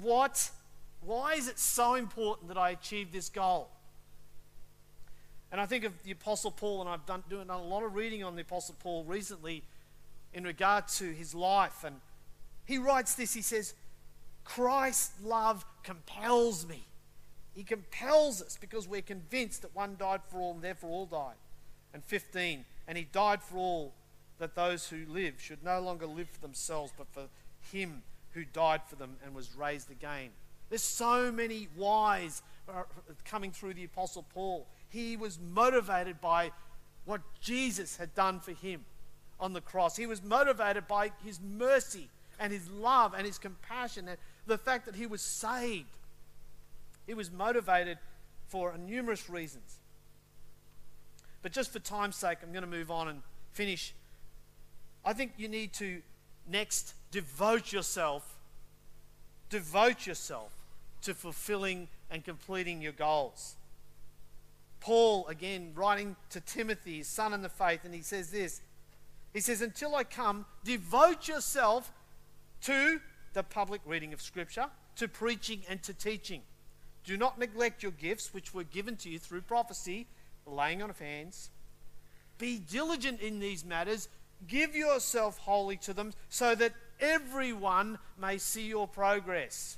What, 0.00 0.50
why 1.02 1.34
is 1.34 1.48
it 1.48 1.58
so 1.58 1.94
important 1.94 2.48
that 2.48 2.56
I 2.56 2.70
achieve 2.70 3.12
this 3.12 3.28
goal? 3.28 3.68
And 5.50 5.60
I 5.60 5.66
think 5.66 5.84
of 5.84 5.92
the 6.02 6.12
Apostle 6.12 6.50
Paul, 6.50 6.80
and 6.80 6.90
I've 6.90 7.06
done, 7.06 7.22
done 7.28 7.50
a 7.50 7.62
lot 7.62 7.82
of 7.82 7.94
reading 7.94 8.22
on 8.22 8.36
the 8.36 8.42
Apostle 8.42 8.76
Paul 8.80 9.04
recently 9.04 9.62
in 10.32 10.44
regard 10.44 10.88
to 10.88 11.12
his 11.12 11.34
life. 11.34 11.84
And 11.84 11.96
he 12.64 12.78
writes 12.78 13.14
this 13.14 13.34
he 13.34 13.42
says, 13.42 13.74
Christ's 14.44 15.12
love 15.22 15.64
compels 15.82 16.66
me. 16.66 16.84
He 17.54 17.64
compels 17.64 18.40
us 18.40 18.56
because 18.60 18.86
we're 18.86 19.02
convinced 19.02 19.62
that 19.62 19.74
one 19.74 19.96
died 19.98 20.20
for 20.30 20.40
all 20.40 20.52
and 20.52 20.62
therefore 20.62 20.90
all 20.90 21.06
died. 21.06 21.36
And 21.92 22.04
15, 22.04 22.64
and 22.86 22.96
he 22.96 23.04
died 23.04 23.42
for 23.42 23.56
all 23.56 23.94
that 24.38 24.54
those 24.54 24.88
who 24.88 25.04
live 25.08 25.34
should 25.38 25.64
no 25.64 25.80
longer 25.80 26.06
live 26.06 26.28
for 26.28 26.40
themselves, 26.40 26.92
but 26.96 27.08
for 27.10 27.24
him 27.72 28.02
who 28.32 28.44
died 28.44 28.82
for 28.86 28.96
them 28.96 29.16
and 29.24 29.34
was 29.34 29.56
raised 29.56 29.90
again. 29.90 30.30
There's 30.68 30.82
so 30.82 31.32
many 31.32 31.68
whys 31.76 32.42
coming 33.24 33.50
through 33.50 33.74
the 33.74 33.84
Apostle 33.84 34.24
Paul. 34.34 34.66
He 34.88 35.16
was 35.16 35.38
motivated 35.38 36.20
by 36.20 36.52
what 37.04 37.22
Jesus 37.40 37.96
had 37.96 38.14
done 38.14 38.38
for 38.40 38.52
him 38.52 38.84
on 39.40 39.52
the 39.52 39.60
cross. 39.60 39.96
He 39.96 40.06
was 40.06 40.22
motivated 40.22 40.86
by 40.88 41.12
his 41.24 41.40
mercy 41.40 42.08
and 42.38 42.52
his 42.52 42.68
love 42.70 43.14
and 43.16 43.26
his 43.26 43.38
compassion 43.38 44.08
and 44.08 44.18
the 44.46 44.58
fact 44.58 44.86
that 44.86 44.94
he 44.94 45.06
was 45.06 45.22
saved. 45.22 45.88
He 47.06 47.14
was 47.14 47.30
motivated 47.30 47.98
for 48.48 48.76
numerous 48.76 49.28
reasons. 49.28 49.78
But 51.42 51.52
just 51.52 51.72
for 51.72 51.78
time's 51.78 52.16
sake, 52.16 52.38
I'm 52.42 52.52
going 52.52 52.64
to 52.64 52.68
move 52.68 52.90
on 52.90 53.08
and 53.08 53.22
finish. 53.52 53.94
I 55.04 55.12
think 55.12 55.32
you 55.36 55.48
need 55.48 55.72
to 55.74 56.02
next 56.48 56.94
devote 57.10 57.72
yourself, 57.72 58.36
devote 59.50 60.06
yourself 60.06 60.52
to 61.02 61.14
fulfilling 61.14 61.88
and 62.10 62.24
completing 62.24 62.82
your 62.82 62.92
goals. 62.92 63.54
Paul, 64.80 65.26
again, 65.28 65.72
writing 65.74 66.16
to 66.30 66.40
Timothy, 66.40 66.98
his 66.98 67.08
son 67.08 67.32
in 67.32 67.42
the 67.42 67.48
faith, 67.48 67.80
and 67.84 67.94
he 67.94 68.02
says 68.02 68.30
this 68.30 68.60
He 69.38 69.42
says, 69.42 69.62
Until 69.62 69.94
I 69.94 70.02
come, 70.02 70.46
devote 70.64 71.28
yourself 71.28 71.92
to 72.62 73.00
the 73.34 73.44
public 73.44 73.80
reading 73.86 74.12
of 74.12 74.20
Scripture, 74.20 74.66
to 74.96 75.06
preaching 75.06 75.62
and 75.68 75.80
to 75.84 75.94
teaching. 75.94 76.42
Do 77.04 77.16
not 77.16 77.38
neglect 77.38 77.84
your 77.84 77.92
gifts, 77.92 78.34
which 78.34 78.52
were 78.52 78.64
given 78.64 78.96
to 78.96 79.08
you 79.08 79.20
through 79.20 79.42
prophecy, 79.42 80.08
laying 80.44 80.82
on 80.82 80.90
of 80.90 80.98
hands. 80.98 81.50
Be 82.38 82.58
diligent 82.58 83.20
in 83.20 83.38
these 83.38 83.64
matters. 83.64 84.08
Give 84.48 84.74
yourself 84.74 85.38
wholly 85.38 85.76
to 85.76 85.92
them, 85.92 86.14
so 86.28 86.56
that 86.56 86.72
everyone 86.98 88.00
may 88.20 88.38
see 88.38 88.66
your 88.66 88.88
progress. 88.88 89.76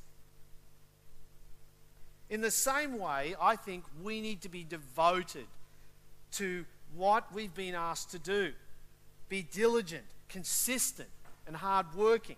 In 2.31 2.40
the 2.40 2.51
same 2.51 2.99
way, 2.99 3.35
I 3.38 3.57
think 3.57 3.85
we 4.03 4.23
need 4.23 4.40
to 4.40 4.49
be 4.49 4.64
devoted 4.64 5.49
to 6.33 6.64
what 6.96 7.31
we've 7.35 7.55
been 7.55 7.75
asked 7.75 8.12
to 8.12 8.18
do. 8.18 8.55
Be 9.31 9.43
diligent, 9.51 10.05
consistent, 10.29 11.09
and 11.47 11.57
hardworking. 11.57 12.37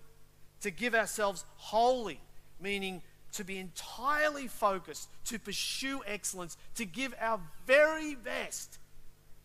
to 0.63 0.71
give 0.71 0.95
ourselves 0.95 1.43
wholly, 1.57 2.19
meaning 2.59 3.01
to 3.33 3.43
be 3.43 3.57
entirely 3.59 4.47
focused, 4.47 5.09
to 5.25 5.37
pursue 5.37 6.01
excellence, 6.07 6.57
to 6.75 6.85
give 6.85 7.13
our 7.19 7.39
very 7.67 8.15
best 8.15 8.79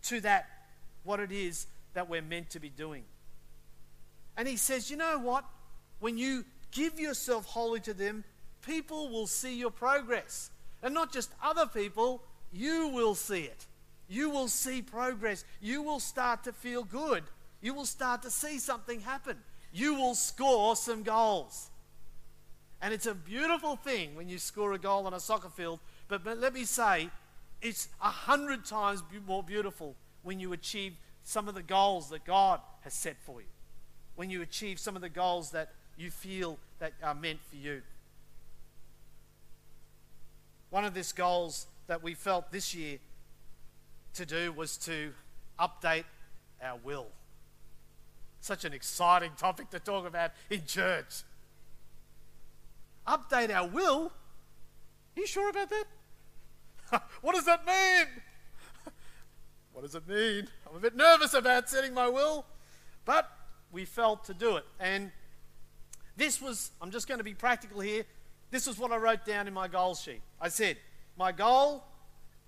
to 0.05 0.21
that, 0.21 0.47
what 1.03 1.19
it 1.19 1.33
is 1.33 1.67
that 1.95 2.09
we're 2.09 2.23
meant 2.23 2.51
to 2.51 2.61
be 2.61 2.69
doing. 2.69 3.03
And 4.37 4.47
he 4.47 4.57
says, 4.57 4.91
you 4.91 4.97
know 4.97 5.19
what? 5.19 5.45
When 5.99 6.17
you 6.17 6.45
give 6.71 7.01
yourself 7.01 7.47
wholly 7.47 7.81
to 7.81 7.95
them, 7.95 8.23
people 8.65 9.09
will 9.09 9.27
see 9.27 9.59
your 9.59 9.73
progress. 9.73 10.51
And 10.85 10.95
not 10.95 11.13
just 11.13 11.33
other 11.43 11.67
people, 11.67 12.23
you 12.53 12.89
will 12.89 13.17
see 13.17 13.43
it. 13.43 13.67
You 14.09 14.31
will 14.31 14.47
see 14.47 14.83
progress. 14.83 15.45
You 15.61 15.83
will 15.83 15.99
start 15.99 16.45
to 16.45 16.53
feel 16.53 16.85
good. 16.85 17.25
You 17.61 17.75
will 17.75 17.87
start 17.87 18.23
to 18.23 18.31
see 18.31 18.59
something 18.59 19.01
happen. 19.01 19.37
You 19.73 19.94
will 19.94 20.14
score 20.14 20.77
some 20.77 21.03
goals. 21.03 21.71
And 22.81 22.94
it's 22.94 23.07
a 23.07 23.14
beautiful 23.14 23.77
thing 23.77 24.14
when 24.14 24.29
you 24.29 24.38
score 24.38 24.73
a 24.73 24.79
goal 24.79 25.07
on 25.07 25.14
a 25.14 25.21
soccer 25.21 25.49
field. 25.49 25.81
But, 26.07 26.23
but 26.23 26.38
let 26.38 26.55
me 26.55 26.64
say, 26.64 27.11
it's 27.61 27.88
a 28.01 28.11
hundred 28.11 28.64
times 28.64 29.03
more 29.27 29.42
beautiful 29.42 29.97
when 30.23 30.38
you 30.38 30.53
achieve 30.53 30.94
some 31.25 31.49
of 31.49 31.55
the 31.55 31.62
goals 31.62 32.11
that 32.11 32.25
God 32.25 32.61
has 32.83 32.94
set 32.94 33.16
for 33.25 33.40
you. 33.40 33.47
When 34.14 34.31
you 34.31 34.42
achieve 34.42 34.79
some 34.79 34.97
of 34.97 35.03
the 35.03 35.09
goals 35.09 35.51
that 35.51 35.73
you 35.97 36.11
feel 36.11 36.59
that 36.79 36.92
are 37.03 37.14
meant 37.14 37.40
for 37.51 37.57
you. 37.57 37.83
One 40.71 40.85
of 40.85 40.94
these 40.94 41.12
goals 41.12 41.66
that 41.88 42.03
we 42.03 42.14
felt 42.14 42.53
this 42.53 42.75
year 42.75 42.99
to 44.14 44.27
do 44.27 44.53
was 44.53 44.77
to 44.79 45.12
update 45.59 46.05
our 46.62 46.79
will. 46.83 47.09
Such 48.40 48.64
an 48.64 48.72
exciting 48.72 49.33
topic 49.37 49.70
to 49.70 49.81
talk 49.81 50.07
about 50.07 50.33
in 50.51 50.64
church. 50.66 51.22
Update 53.07 53.51
our 53.51 53.66
will? 53.66 54.12
Are 55.16 55.20
you 55.20 55.27
sure 55.27 55.51
about 55.51 55.70
that? 55.70 55.85
what 57.22 57.35
does 57.35 57.44
that 57.46 57.66
mean? 57.66 58.07
what 59.72 59.83
does 59.83 59.94
it 59.94 60.07
mean? 60.07 60.46
I'm 60.68 60.77
a 60.77 60.81
bit 60.81 60.96
nervous 60.96 61.35
about 61.35 61.68
setting 61.68 61.94
my 61.94 62.09
will, 62.09 62.44
but 63.05 63.31
we 63.72 63.85
felt 63.85 64.24
to 64.24 64.35
do 64.35 64.57
it. 64.57 64.64
And 64.79 65.11
this 66.16 66.40
was, 66.40 66.70
I'm 66.81 66.90
just 66.90 67.09
going 67.09 67.18
to 67.18 67.24
be 67.24 67.35
practical 67.35 67.81
here. 67.81 68.05
This 68.51 68.66
is 68.66 68.79
what 68.79 68.92
I 68.92 68.96
wrote 68.96 69.24
down 69.24 69.46
in 69.46 69.55
my 69.55 69.68
goal 69.68 69.94
sheet. 69.94 70.22
I 70.40 70.48
said, 70.48 70.77
My 71.16 71.33
goal 71.33 71.85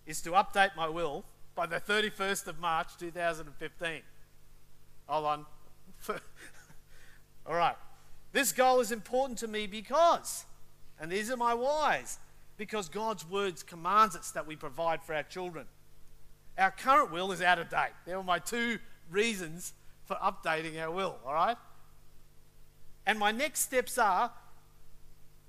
is 0.07 0.21
to 0.23 0.31
update 0.31 0.75
my 0.77 0.89
will 0.89 1.25
by 1.55 1.67
the 1.67 1.81
31st 1.81 2.47
of 2.47 2.59
March 2.59 2.97
2015. 2.99 4.03
Hold 5.07 5.27
on. 5.27 5.47
All 7.47 7.55
right. 7.55 7.77
This 8.33 8.53
goal 8.53 8.81
is 8.81 8.93
important 8.93 9.39
to 9.41 9.49
me 9.49 9.67
because, 9.67 10.45
and 11.01 11.11
these 11.11 11.31
are 11.31 11.37
my 11.37 11.55
whys, 11.55 12.19
because 12.57 12.89
God's 12.89 13.29
words 13.29 13.63
commands 13.63 14.15
us 14.15 14.31
that 14.33 14.47
we 14.47 14.55
provide 14.55 15.03
for 15.03 15.15
our 15.15 15.23
children. 15.23 15.67
Our 16.59 16.71
current 16.71 17.11
will 17.11 17.33
is 17.33 17.43
out 17.43 17.59
of 17.59 17.71
date. 17.71 17.93
There 18.07 18.17
were 18.17 18.25
my 18.25 18.39
two 18.39 18.79
reasons 19.11 19.73
for 20.05 20.17
updating 20.17 20.81
our 20.81 20.91
will, 20.91 21.17
all 21.27 21.35
right? 21.35 21.57
And 23.07 23.19
my 23.19 23.33
next 23.33 23.61
steps 23.61 23.99
are, 23.99 24.31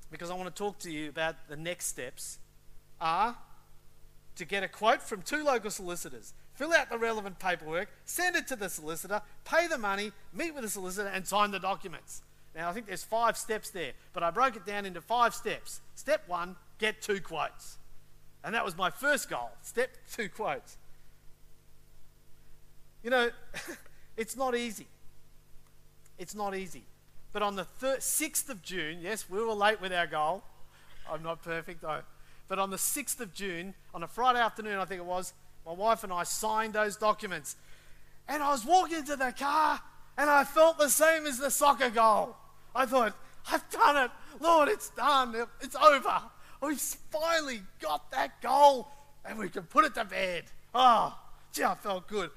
because 0.09 0.29
I 0.29 0.35
want 0.35 0.53
to 0.53 0.57
talk 0.57 0.79
to 0.79 0.91
you 0.91 1.09
about 1.09 1.35
the 1.49 1.57
next 1.57 1.87
steps, 1.87 2.39
are 2.99 3.35
to 4.35 4.45
get 4.45 4.63
a 4.63 4.67
quote 4.67 5.01
from 5.01 5.21
two 5.21 5.43
local 5.43 5.69
solicitors, 5.69 6.33
fill 6.61 6.73
out 6.73 6.91
the 6.91 6.97
relevant 6.97 7.39
paperwork, 7.39 7.89
send 8.05 8.35
it 8.35 8.45
to 8.45 8.55
the 8.55 8.69
solicitor, 8.69 9.19
pay 9.45 9.65
the 9.65 9.79
money, 9.79 10.11
meet 10.31 10.53
with 10.53 10.61
the 10.61 10.69
solicitor, 10.69 11.07
and 11.07 11.25
sign 11.25 11.49
the 11.49 11.57
documents. 11.57 12.21
Now, 12.55 12.69
I 12.69 12.73
think 12.73 12.85
there's 12.85 13.03
five 13.03 13.35
steps 13.35 13.71
there, 13.71 13.93
but 14.13 14.21
I 14.21 14.29
broke 14.29 14.55
it 14.55 14.63
down 14.63 14.85
into 14.85 15.01
five 15.01 15.33
steps. 15.33 15.81
Step 15.95 16.21
one, 16.27 16.55
get 16.77 17.01
two 17.01 17.19
quotes. 17.19 17.77
And 18.43 18.53
that 18.53 18.63
was 18.63 18.77
my 18.77 18.91
first 18.91 19.27
goal. 19.27 19.49
Step 19.63 19.89
two 20.13 20.29
quotes. 20.29 20.77
You 23.03 23.09
know, 23.09 23.31
it's 24.17 24.37
not 24.37 24.55
easy. 24.55 24.85
It's 26.19 26.35
not 26.35 26.55
easy. 26.55 26.83
But 27.33 27.41
on 27.41 27.55
the 27.55 27.65
6th 27.81 28.49
of 28.49 28.61
June, 28.61 28.99
yes, 29.01 29.27
we 29.27 29.43
were 29.43 29.53
late 29.53 29.81
with 29.81 29.93
our 29.93 30.05
goal. 30.05 30.43
I'm 31.11 31.23
not 31.23 31.41
perfect, 31.41 31.81
though. 31.81 32.01
But 32.47 32.59
on 32.59 32.69
the 32.69 32.77
6th 32.77 33.19
of 33.19 33.33
June, 33.33 33.73
on 33.95 34.03
a 34.03 34.07
Friday 34.07 34.39
afternoon, 34.39 34.77
I 34.77 34.85
think 34.85 34.99
it 34.99 35.05
was, 35.05 35.33
my 35.65 35.73
wife 35.73 36.03
and 36.03 36.11
I 36.11 36.23
signed 36.23 36.73
those 36.73 36.97
documents. 36.97 37.55
And 38.27 38.41
I 38.41 38.51
was 38.51 38.65
walking 38.65 38.97
into 38.97 39.15
the 39.15 39.33
car 39.37 39.79
and 40.17 40.29
I 40.29 40.43
felt 40.43 40.77
the 40.77 40.89
same 40.89 41.25
as 41.25 41.39
the 41.39 41.51
soccer 41.51 41.89
goal. 41.89 42.35
I 42.75 42.85
thought, 42.85 43.15
I've 43.51 43.69
done 43.69 44.05
it. 44.05 44.11
Lord, 44.39 44.69
it's 44.69 44.89
done. 44.91 45.35
It's 45.61 45.75
over. 45.75 46.21
We've 46.61 46.79
finally 46.79 47.61
got 47.81 48.11
that 48.11 48.41
goal 48.41 48.87
and 49.25 49.37
we 49.37 49.49
can 49.49 49.63
put 49.63 49.85
it 49.85 49.95
to 49.95 50.05
bed. 50.05 50.45
Oh, 50.73 51.17
gee, 51.51 51.63
I 51.63 51.75
felt 51.75 52.07
good. 52.07 52.29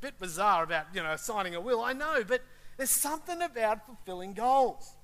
Bit 0.00 0.18
bizarre 0.18 0.62
about, 0.62 0.86
you 0.94 1.02
know, 1.02 1.16
signing 1.16 1.54
a 1.54 1.60
will. 1.60 1.80
I 1.80 1.92
know, 1.92 2.22
but 2.26 2.42
there's 2.76 2.90
something 2.90 3.42
about 3.42 3.84
fulfilling 3.84 4.32
goals. 4.32 4.94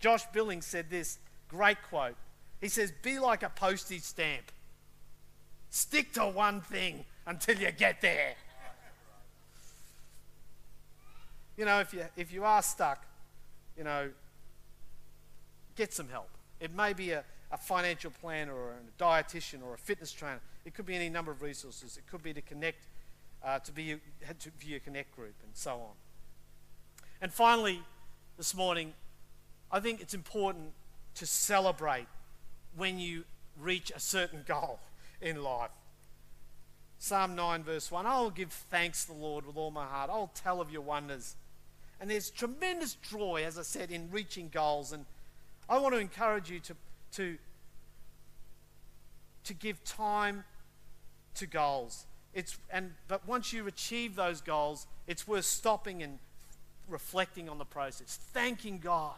Josh 0.00 0.24
Billings 0.32 0.66
said 0.66 0.90
this 0.90 1.18
great 1.48 1.82
quote. 1.82 2.16
He 2.60 2.68
says, 2.68 2.92
Be 3.02 3.18
like 3.18 3.42
a 3.42 3.50
postage 3.50 4.02
stamp. 4.02 4.50
Stick 5.74 6.12
to 6.12 6.26
one 6.26 6.60
thing 6.60 7.06
until 7.26 7.56
you 7.56 7.70
get 7.72 8.02
there. 8.02 8.34
You 11.56 11.64
know, 11.64 11.80
if 11.80 11.94
you, 11.94 12.04
if 12.14 12.30
you 12.30 12.44
are 12.44 12.60
stuck, 12.60 13.06
you 13.78 13.82
know, 13.82 14.10
get 15.74 15.94
some 15.94 16.10
help. 16.10 16.28
It 16.60 16.74
may 16.74 16.92
be 16.92 17.12
a, 17.12 17.24
a 17.50 17.56
financial 17.56 18.10
planner 18.10 18.52
or 18.52 18.72
a 18.72 19.02
dietitian 19.02 19.64
or 19.64 19.72
a 19.72 19.78
fitness 19.78 20.12
trainer. 20.12 20.40
It 20.66 20.74
could 20.74 20.84
be 20.84 20.94
any 20.94 21.08
number 21.08 21.32
of 21.32 21.40
resources. 21.40 21.96
It 21.96 22.06
could 22.06 22.22
be 22.22 22.34
to 22.34 22.42
connect, 22.42 22.84
uh, 23.42 23.58
to 23.60 23.72
be 23.72 23.96
to 24.40 24.50
be 24.50 24.66
your 24.66 24.80
connect 24.80 25.16
group 25.16 25.36
and 25.42 25.52
so 25.54 25.70
on. 25.70 25.94
And 27.22 27.32
finally, 27.32 27.80
this 28.36 28.54
morning, 28.54 28.92
I 29.70 29.80
think 29.80 30.02
it's 30.02 30.12
important 30.12 30.72
to 31.14 31.24
celebrate 31.24 32.08
when 32.76 32.98
you 32.98 33.24
reach 33.58 33.90
a 33.96 34.00
certain 34.00 34.44
goal 34.46 34.78
in 35.22 35.42
life. 35.42 35.70
Psalm 36.98 37.34
9, 37.34 37.64
verse 37.64 37.90
1 37.90 38.06
I 38.06 38.20
will 38.20 38.30
give 38.30 38.52
thanks 38.52 39.04
to 39.06 39.12
the 39.12 39.18
Lord 39.18 39.46
with 39.46 39.56
all 39.56 39.70
my 39.70 39.86
heart. 39.86 40.10
I 40.10 40.16
will 40.16 40.30
tell 40.34 40.60
of 40.60 40.70
your 40.70 40.82
wonders. 40.82 41.36
And 42.00 42.10
there's 42.10 42.30
tremendous 42.30 42.94
joy, 42.94 43.44
as 43.46 43.58
I 43.58 43.62
said, 43.62 43.90
in 43.90 44.10
reaching 44.10 44.50
goals. 44.52 44.92
And 44.92 45.06
I 45.68 45.78
want 45.78 45.94
to 45.94 46.00
encourage 46.00 46.50
you 46.50 46.60
to, 46.60 46.76
to, 47.12 47.38
to 49.44 49.54
give 49.54 49.82
time 49.84 50.44
to 51.36 51.46
goals. 51.46 52.06
It's, 52.34 52.58
and, 52.70 52.92
but 53.08 53.26
once 53.26 53.52
you 53.52 53.66
achieve 53.66 54.16
those 54.16 54.40
goals, 54.40 54.86
it's 55.06 55.26
worth 55.26 55.44
stopping 55.44 56.02
and 56.02 56.18
reflecting 56.88 57.48
on 57.48 57.58
the 57.58 57.64
process, 57.64 58.18
thanking 58.32 58.78
God 58.78 59.16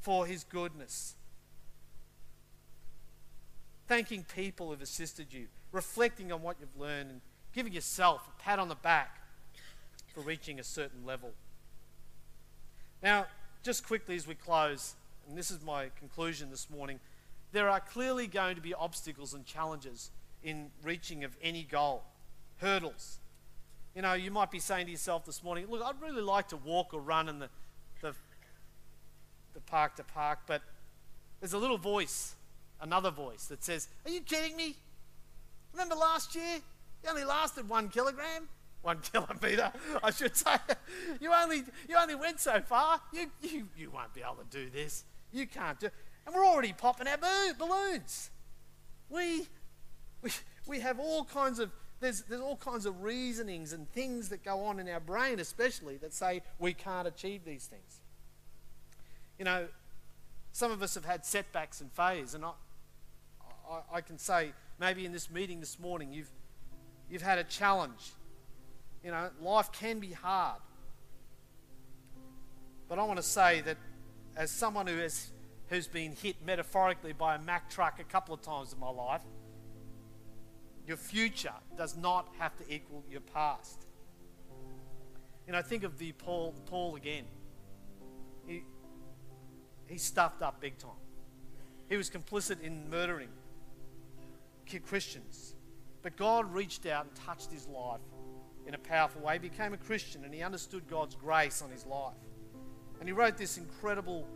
for 0.00 0.26
His 0.26 0.44
goodness 0.44 1.14
thanking 3.92 4.24
people 4.34 4.70
who've 4.70 4.80
assisted 4.80 5.26
you, 5.34 5.46
reflecting 5.70 6.32
on 6.32 6.40
what 6.40 6.56
you've 6.58 6.80
learned, 6.80 7.10
and 7.10 7.20
giving 7.52 7.74
yourself 7.74 8.26
a 8.26 8.42
pat 8.42 8.58
on 8.58 8.70
the 8.70 8.74
back 8.74 9.20
for 10.14 10.22
reaching 10.22 10.58
a 10.58 10.64
certain 10.64 11.04
level. 11.04 11.32
Now, 13.02 13.26
just 13.62 13.86
quickly 13.86 14.16
as 14.16 14.26
we 14.26 14.34
close, 14.34 14.94
and 15.28 15.36
this 15.36 15.50
is 15.50 15.62
my 15.62 15.90
conclusion 15.98 16.48
this 16.48 16.70
morning, 16.70 17.00
there 17.52 17.68
are 17.68 17.80
clearly 17.80 18.26
going 18.26 18.56
to 18.56 18.62
be 18.62 18.72
obstacles 18.72 19.34
and 19.34 19.44
challenges 19.44 20.10
in 20.42 20.70
reaching 20.82 21.22
of 21.22 21.36
any 21.42 21.62
goal, 21.62 22.02
hurdles. 22.62 23.18
You 23.94 24.00
know, 24.00 24.14
you 24.14 24.30
might 24.30 24.50
be 24.50 24.58
saying 24.58 24.86
to 24.86 24.90
yourself 24.90 25.26
this 25.26 25.42
morning, 25.44 25.66
look, 25.68 25.82
I'd 25.82 26.00
really 26.00 26.22
like 26.22 26.48
to 26.48 26.56
walk 26.56 26.94
or 26.94 27.00
run 27.02 27.28
in 27.28 27.40
the, 27.40 27.50
the, 28.00 28.14
the 29.52 29.60
park 29.60 29.96
to 29.96 30.02
park, 30.02 30.38
but 30.46 30.62
there's 31.40 31.52
a 31.52 31.58
little 31.58 31.76
voice 31.76 32.36
another 32.82 33.10
voice 33.10 33.46
that 33.46 33.64
says, 33.64 33.88
Are 34.04 34.10
you 34.10 34.20
kidding 34.20 34.56
me? 34.56 34.76
Remember 35.72 35.94
last 35.94 36.34
year? 36.34 36.60
You 37.02 37.10
only 37.10 37.24
lasted 37.24 37.68
one 37.68 37.88
kilogram? 37.88 38.48
One 38.82 38.98
kilometre, 39.12 39.72
I 40.02 40.10
should 40.10 40.36
say. 40.36 40.56
You 41.20 41.32
only, 41.32 41.62
you 41.88 41.96
only 41.96 42.14
went 42.14 42.40
so 42.40 42.60
far. 42.60 43.00
You, 43.12 43.30
you, 43.40 43.68
you 43.76 43.90
won't 43.90 44.12
be 44.12 44.20
able 44.20 44.42
to 44.50 44.64
do 44.64 44.68
this. 44.68 45.04
You 45.32 45.46
can't 45.46 45.78
do 45.80 45.88
And 46.26 46.34
we're 46.34 46.44
already 46.44 46.72
popping 46.72 47.06
our 47.08 47.18
balloons. 47.58 48.30
We, 49.08 49.46
we, 50.20 50.30
we 50.66 50.80
have 50.80 50.98
all 50.98 51.24
kinds 51.24 51.58
of, 51.58 51.70
there's, 52.00 52.22
there's 52.22 52.40
all 52.40 52.56
kinds 52.56 52.86
of 52.86 53.02
reasonings 53.02 53.72
and 53.72 53.88
things 53.92 54.28
that 54.30 54.44
go 54.44 54.64
on 54.64 54.80
in 54.80 54.88
our 54.88 55.00
brain, 55.00 55.38
especially, 55.38 55.96
that 55.98 56.12
say 56.12 56.42
we 56.58 56.74
can't 56.74 57.06
achieve 57.06 57.44
these 57.44 57.66
things. 57.66 58.00
You 59.38 59.44
know, 59.44 59.68
some 60.52 60.70
of 60.70 60.82
us 60.82 60.94
have 60.94 61.04
had 61.04 61.24
setbacks 61.24 61.80
and 61.80 61.90
failures, 61.92 62.34
and 62.34 62.44
I, 63.70 63.96
I 63.96 64.00
can 64.00 64.18
say 64.18 64.52
maybe 64.78 65.04
in 65.04 65.12
this 65.12 65.30
meeting 65.30 65.60
this 65.60 65.78
morning 65.78 66.12
you've, 66.12 66.30
you've 67.10 67.22
had 67.22 67.38
a 67.38 67.44
challenge. 67.44 68.12
You 69.04 69.10
know, 69.10 69.30
life 69.40 69.72
can 69.72 69.98
be 69.98 70.12
hard. 70.12 70.60
But 72.88 72.98
I 72.98 73.04
want 73.04 73.16
to 73.16 73.22
say 73.22 73.62
that 73.62 73.76
as 74.36 74.50
someone 74.50 74.86
who 74.86 74.98
has 74.98 75.32
who's 75.68 75.88
been 75.88 76.12
hit 76.12 76.36
metaphorically 76.44 77.14
by 77.14 77.34
a 77.34 77.38
Mack 77.38 77.70
truck 77.70 77.98
a 77.98 78.04
couple 78.04 78.34
of 78.34 78.42
times 78.42 78.74
in 78.74 78.78
my 78.78 78.90
life, 78.90 79.22
your 80.86 80.98
future 80.98 81.54
does 81.78 81.96
not 81.96 82.28
have 82.38 82.54
to 82.58 82.64
equal 82.72 83.02
your 83.10 83.22
past. 83.22 83.86
You 85.46 85.54
know, 85.54 85.62
think 85.62 85.82
of 85.82 85.98
the 85.98 86.12
Paul, 86.12 86.54
Paul 86.66 86.96
again. 86.96 87.24
He, 88.46 88.64
he 89.86 89.96
stuffed 89.96 90.42
up 90.42 90.60
big 90.60 90.76
time. 90.76 90.90
He 91.88 91.96
was 91.96 92.10
complicit 92.10 92.60
in 92.60 92.90
murdering 92.90 93.30
Christians. 94.78 95.54
But 96.02 96.16
God 96.16 96.52
reached 96.52 96.86
out 96.86 97.06
and 97.06 97.14
touched 97.14 97.50
his 97.50 97.66
life 97.66 98.00
in 98.66 98.74
a 98.74 98.78
powerful 98.78 99.22
way. 99.22 99.34
He 99.34 99.38
became 99.38 99.72
a 99.72 99.76
Christian 99.78 100.24
and 100.24 100.34
he 100.34 100.42
understood 100.42 100.88
God's 100.88 101.14
grace 101.14 101.62
on 101.62 101.70
his 101.70 101.86
life. 101.86 102.14
And 103.00 103.08
he 103.08 103.12
wrote 103.12 103.36
this 103.36 103.56
incredible, 103.58 104.26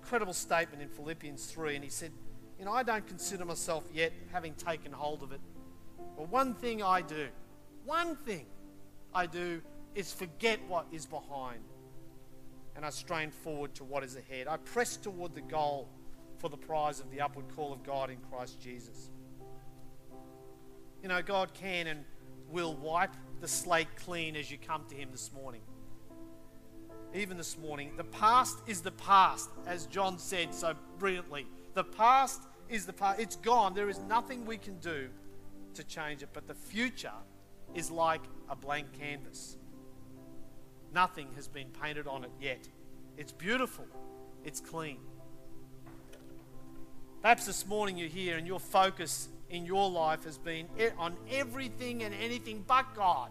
incredible 0.00 0.34
statement 0.34 0.82
in 0.82 0.88
Philippians 0.88 1.46
3. 1.46 1.76
And 1.76 1.84
he 1.84 1.90
said, 1.90 2.12
You 2.58 2.64
know, 2.64 2.72
I 2.72 2.82
don't 2.82 3.06
consider 3.06 3.44
myself 3.44 3.84
yet 3.92 4.12
having 4.32 4.54
taken 4.54 4.92
hold 4.92 5.22
of 5.22 5.32
it. 5.32 5.40
But 6.16 6.28
one 6.28 6.54
thing 6.54 6.82
I 6.82 7.00
do, 7.00 7.28
one 7.84 8.16
thing 8.16 8.46
I 9.14 9.26
do 9.26 9.62
is 9.94 10.12
forget 10.12 10.60
what 10.68 10.86
is 10.92 11.06
behind. 11.06 11.60
And 12.76 12.84
I 12.84 12.90
strain 12.90 13.30
forward 13.30 13.74
to 13.74 13.84
what 13.84 14.04
is 14.04 14.16
ahead. 14.16 14.46
I 14.46 14.56
press 14.58 14.96
toward 14.96 15.34
the 15.34 15.40
goal 15.40 15.88
for 16.38 16.48
the 16.48 16.56
prize 16.56 17.00
of 17.00 17.10
the 17.10 17.20
upward 17.20 17.46
call 17.54 17.72
of 17.72 17.82
God 17.82 18.10
in 18.10 18.18
Christ 18.30 18.60
Jesus. 18.60 19.10
You 21.02 21.08
know, 21.08 21.22
God 21.22 21.54
can 21.54 21.86
and 21.86 22.04
will 22.50 22.74
wipe 22.74 23.14
the 23.40 23.48
slate 23.48 23.88
clean 23.96 24.36
as 24.36 24.50
you 24.50 24.58
come 24.58 24.84
to 24.90 24.94
Him 24.94 25.08
this 25.10 25.30
morning. 25.32 25.62
Even 27.14 27.36
this 27.36 27.56
morning, 27.58 27.92
the 27.96 28.04
past 28.04 28.58
is 28.66 28.82
the 28.82 28.92
past, 28.92 29.48
as 29.66 29.86
John 29.86 30.18
said 30.18 30.54
so 30.54 30.74
brilliantly. 30.98 31.46
The 31.74 31.84
past 31.84 32.42
is 32.68 32.86
the 32.86 32.92
past. 32.92 33.18
It's 33.18 33.36
gone. 33.36 33.74
There 33.74 33.88
is 33.88 33.98
nothing 34.08 34.44
we 34.44 34.58
can 34.58 34.78
do 34.78 35.08
to 35.74 35.84
change 35.84 36.22
it. 36.22 36.28
But 36.32 36.46
the 36.46 36.54
future 36.54 37.12
is 37.74 37.90
like 37.90 38.22
a 38.48 38.56
blank 38.56 38.86
canvas. 38.98 39.56
Nothing 40.92 41.28
has 41.36 41.48
been 41.48 41.68
painted 41.82 42.06
on 42.06 42.24
it 42.24 42.30
yet. 42.40 42.68
It's 43.16 43.32
beautiful, 43.32 43.86
it's 44.44 44.60
clean. 44.60 44.98
Perhaps 47.22 47.46
this 47.46 47.66
morning 47.66 47.96
you're 47.96 48.08
here 48.08 48.38
and 48.38 48.46
your 48.46 48.60
focus 48.60 49.28
in 49.50 49.66
your 49.66 49.90
life 49.90 50.24
has 50.24 50.38
been 50.38 50.68
on 50.96 51.16
everything 51.30 52.02
and 52.04 52.14
anything 52.14 52.64
but 52.66 52.94
God, 52.94 53.30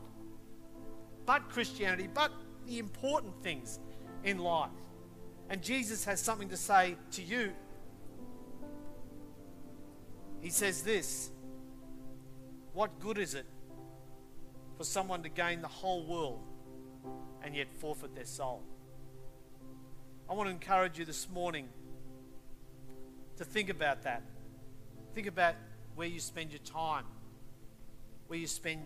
but 1.25 1.49
Christianity, 1.49 2.09
but 2.13 2.31
the 2.67 2.77
important 2.77 3.41
things 3.41 3.79
in 4.23 4.37
life. 4.37 4.69
And 5.49 5.61
Jesus 5.61 6.05
has 6.05 6.21
something 6.21 6.49
to 6.49 6.57
say 6.57 6.95
to 7.11 7.23
you. 7.23 7.51
He 10.41 10.49
says 10.49 10.83
this 10.83 11.31
What 12.73 12.99
good 12.99 13.17
is 13.17 13.33
it 13.33 13.45
for 14.77 14.83
someone 14.83 15.23
to 15.23 15.29
gain 15.29 15.61
the 15.61 15.67
whole 15.67 16.05
world 16.05 16.41
and 17.43 17.55
yet 17.55 17.71
forfeit 17.79 18.13
their 18.13 18.25
soul? 18.25 18.61
I 20.29 20.33
want 20.33 20.47
to 20.47 20.51
encourage 20.51 20.99
you 20.99 21.05
this 21.05 21.27
morning 21.27 21.69
to 23.37 23.45
think 23.45 23.69
about 23.69 24.03
that. 24.03 24.21
Think 25.15 25.25
about 25.25 25.55
where 25.99 26.07
you 26.07 26.21
spend 26.21 26.49
your 26.53 26.61
time, 26.61 27.03
where 28.27 28.39
you 28.39 28.47
spend 28.47 28.79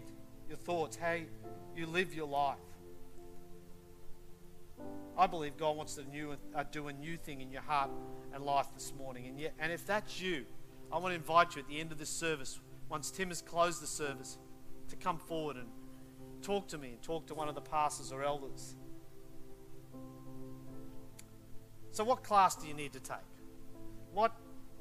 your 0.49 0.57
thoughts, 0.57 0.95
how 0.95 1.15
you 1.75 1.85
live 1.85 2.11
your 2.15 2.27
life. 2.27 2.57
I 5.15 5.27
believe 5.27 5.55
God 5.55 5.77
wants 5.77 5.93
to 5.93 6.09
new, 6.09 6.35
uh, 6.55 6.63
do 6.71 6.87
a 6.87 6.93
new 6.93 7.15
thing 7.17 7.41
in 7.41 7.51
your 7.51 7.61
heart 7.61 7.91
and 8.33 8.43
life 8.43 8.65
this 8.73 8.91
morning. 8.97 9.27
And, 9.27 9.39
yet, 9.39 9.53
and 9.59 9.71
if 9.71 9.85
that's 9.85 10.19
you, 10.19 10.45
I 10.91 10.97
want 10.97 11.11
to 11.11 11.15
invite 11.15 11.55
you 11.55 11.61
at 11.61 11.67
the 11.67 11.79
end 11.79 11.91
of 11.91 11.99
this 11.99 12.09
service, 12.09 12.59
once 12.89 13.11
Tim 13.11 13.27
has 13.27 13.43
closed 13.43 13.79
the 13.83 13.85
service, 13.85 14.39
to 14.89 14.95
come 14.95 15.19
forward 15.19 15.57
and 15.57 15.67
talk 16.41 16.67
to 16.69 16.79
me 16.79 16.93
and 16.93 17.01
talk 17.03 17.27
to 17.27 17.35
one 17.35 17.47
of 17.47 17.53
the 17.53 17.61
pastors 17.61 18.11
or 18.11 18.23
elders. 18.23 18.75
So, 21.91 22.03
what 22.03 22.23
class 22.23 22.55
do 22.55 22.67
you 22.67 22.73
need 22.73 22.93
to 22.93 22.99
take? 22.99 23.17
What 24.13 24.33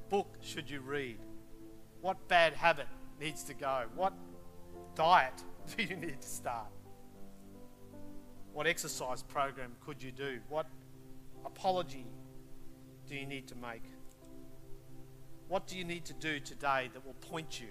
book 0.09 0.39
should 0.41 0.71
you 0.71 0.81
read? 0.81 1.19
What 2.03 2.27
bad 2.27 2.53
habit 2.55 2.89
needs 3.21 3.45
to 3.45 3.55
go? 3.55 3.85
What 3.95 4.13
diet 4.97 5.41
do 5.77 5.85
you 5.85 5.97
need 5.97 6.21
to 6.21 6.29
start? 6.29 6.67
What 8.53 8.67
exercise 8.67 9.23
program 9.23 9.71
could 9.87 10.03
you 10.03 10.11
do? 10.11 10.41
What 10.49 10.67
apology 11.47 12.07
do 13.09 13.15
you 13.15 13.25
need 13.25 13.47
to 13.49 13.55
make? 13.55 13.85
What 15.47 15.69
do 15.69 15.79
you 15.79 15.85
need 15.85 16.05
to 16.07 16.13
do 16.15 16.41
today 16.41 16.91
that 16.93 17.07
will 17.07 17.15
point 17.15 17.61
you 17.61 17.69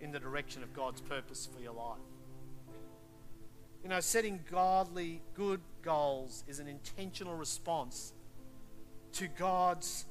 in 0.00 0.10
the 0.10 0.18
direction 0.18 0.64
of 0.64 0.74
God's 0.74 1.00
purpose 1.00 1.48
for 1.54 1.62
your 1.62 1.74
life? 1.74 1.98
You 3.84 3.88
know, 3.88 4.00
setting 4.00 4.40
godly, 4.50 5.22
good 5.34 5.60
goals 5.80 6.42
is 6.48 6.58
an 6.58 6.66
intentional 6.66 7.36
response 7.36 8.14
to 9.12 9.28
God's 9.28 10.06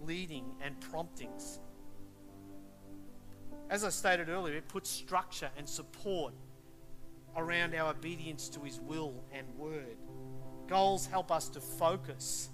leading 0.00 0.46
and 0.62 0.80
promptings 0.80 1.60
as 3.70 3.84
I 3.84 3.90
stated 3.90 4.28
earlier, 4.28 4.54
it 4.56 4.68
puts 4.68 4.88
structure 4.88 5.50
and 5.56 5.68
support 5.68 6.32
around 7.36 7.74
our 7.74 7.90
obedience 7.90 8.48
to 8.50 8.60
His 8.60 8.80
will 8.80 9.22
and 9.32 9.46
word. 9.56 9.96
Goals 10.66 11.06
help 11.06 11.30
us 11.30 11.48
to 11.50 11.60
focus 11.60 12.48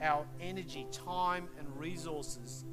our 0.00 0.26
energy, 0.40 0.86
time, 0.92 1.48
and 1.58 1.68
resources 1.78 2.64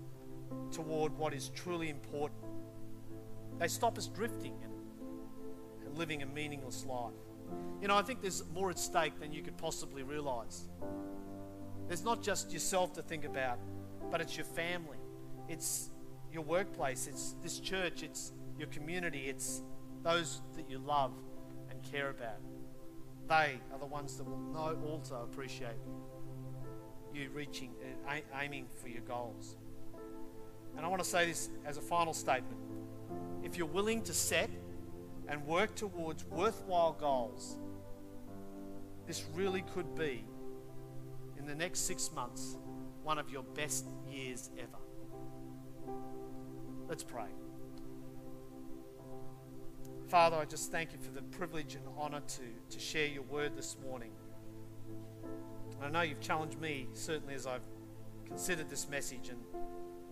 toward 0.72 1.18
what 1.18 1.34
is 1.34 1.50
truly 1.50 1.90
important. 1.90 2.42
They 3.60 3.68
stop 3.68 3.98
us 3.98 4.08
drifting 4.08 4.56
and, 4.64 4.74
and 5.86 5.98
living 5.98 6.22
a 6.22 6.26
meaningless 6.26 6.86
life. 6.86 7.14
You 7.82 7.88
know, 7.88 7.96
I 7.96 8.02
think 8.02 8.22
there's 8.22 8.44
more 8.54 8.70
at 8.70 8.80
stake 8.80 9.20
than 9.20 9.32
you 9.32 9.42
could 9.42 9.58
possibly 9.58 10.04
realize. 10.04 10.64
There's 11.88 12.04
not 12.04 12.24
just 12.24 12.52
yourself 12.52 12.94
to 12.94 13.02
think 13.02 13.26
about, 13.26 13.60
but 14.10 14.22
it's 14.22 14.36
your 14.36 14.46
family. 14.46 14.98
It's 15.48 15.90
your 16.34 16.44
workplace, 16.44 17.08
it's 17.08 17.36
this 17.42 17.60
church, 17.60 18.04
it's 18.04 18.34
your 18.58 18.68
community, 18.70 19.26
it's 19.28 19.62
those 20.04 20.42
that 20.56 20.70
you 20.70 20.80
love 20.80 21.14
and 21.70 21.82
care 21.84 22.10
about. 22.10 22.40
They 23.28 23.60
are 23.72 23.80
the 23.80 23.86
ones 23.86 24.18
that 24.18 24.26
will 24.26 24.38
know, 24.38 24.78
also 24.90 25.28
appreciate 25.32 25.78
you 27.14 27.30
reaching 27.30 27.72
uh, 27.82 28.12
and 28.12 28.24
aiming 28.42 28.68
for 28.82 28.90
your 28.90 29.02
goals. 29.02 29.56
And 30.76 30.86
I 30.86 30.90
want 30.90 31.04
to 31.04 31.08
say 31.08 31.28
this 31.28 31.50
as 31.66 31.78
a 31.78 31.82
final 31.82 32.14
statement. 32.14 32.58
If 33.44 33.58
you're 33.58 33.68
willing 33.68 34.02
to 34.04 34.14
set 34.14 34.50
and 35.28 35.46
work 35.46 35.76
towards 35.76 36.26
worthwhile 36.26 36.94
goals, 36.94 37.58
this 39.06 39.26
really 39.36 39.62
could 39.74 39.96
be, 39.96 40.26
in 41.38 41.46
the 41.46 41.56
next 41.56 41.82
six 41.82 42.12
months, 42.14 42.58
one 43.04 43.20
of 43.20 43.30
your 43.30 43.44
best 43.44 43.86
years 44.10 44.50
ever. 44.58 44.83
Let's 46.88 47.04
pray. 47.04 47.28
Father, 50.08 50.36
I 50.36 50.46
just 50.46 50.72
thank 50.72 50.92
you 50.92 51.00
for 51.00 51.12
the 51.12 51.22
privilege 51.22 51.76
and 51.76 51.84
honor 51.98 52.20
to, 52.20 52.42
to 52.70 52.80
share 52.80 53.08
your 53.08 53.24
word 53.24 53.56
this 53.56 53.78
morning. 53.84 54.12
I 55.82 55.90
know 55.90 56.02
you've 56.02 56.22
challenged 56.22 56.60
me, 56.60 56.88
certainly 56.94 57.34
as 57.34 57.48
I've 57.48 57.64
considered 58.26 58.70
this 58.70 58.88
message 58.90 59.30
and 59.30 59.40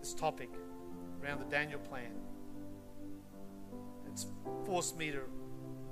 this 0.00 0.12
topic 0.14 0.50
around 1.22 1.38
the 1.40 1.46
Daniel 1.46 1.78
plan. 1.78 2.12
It's 4.08 4.26
forced 4.64 4.98
me 4.98 5.12
to 5.12 5.20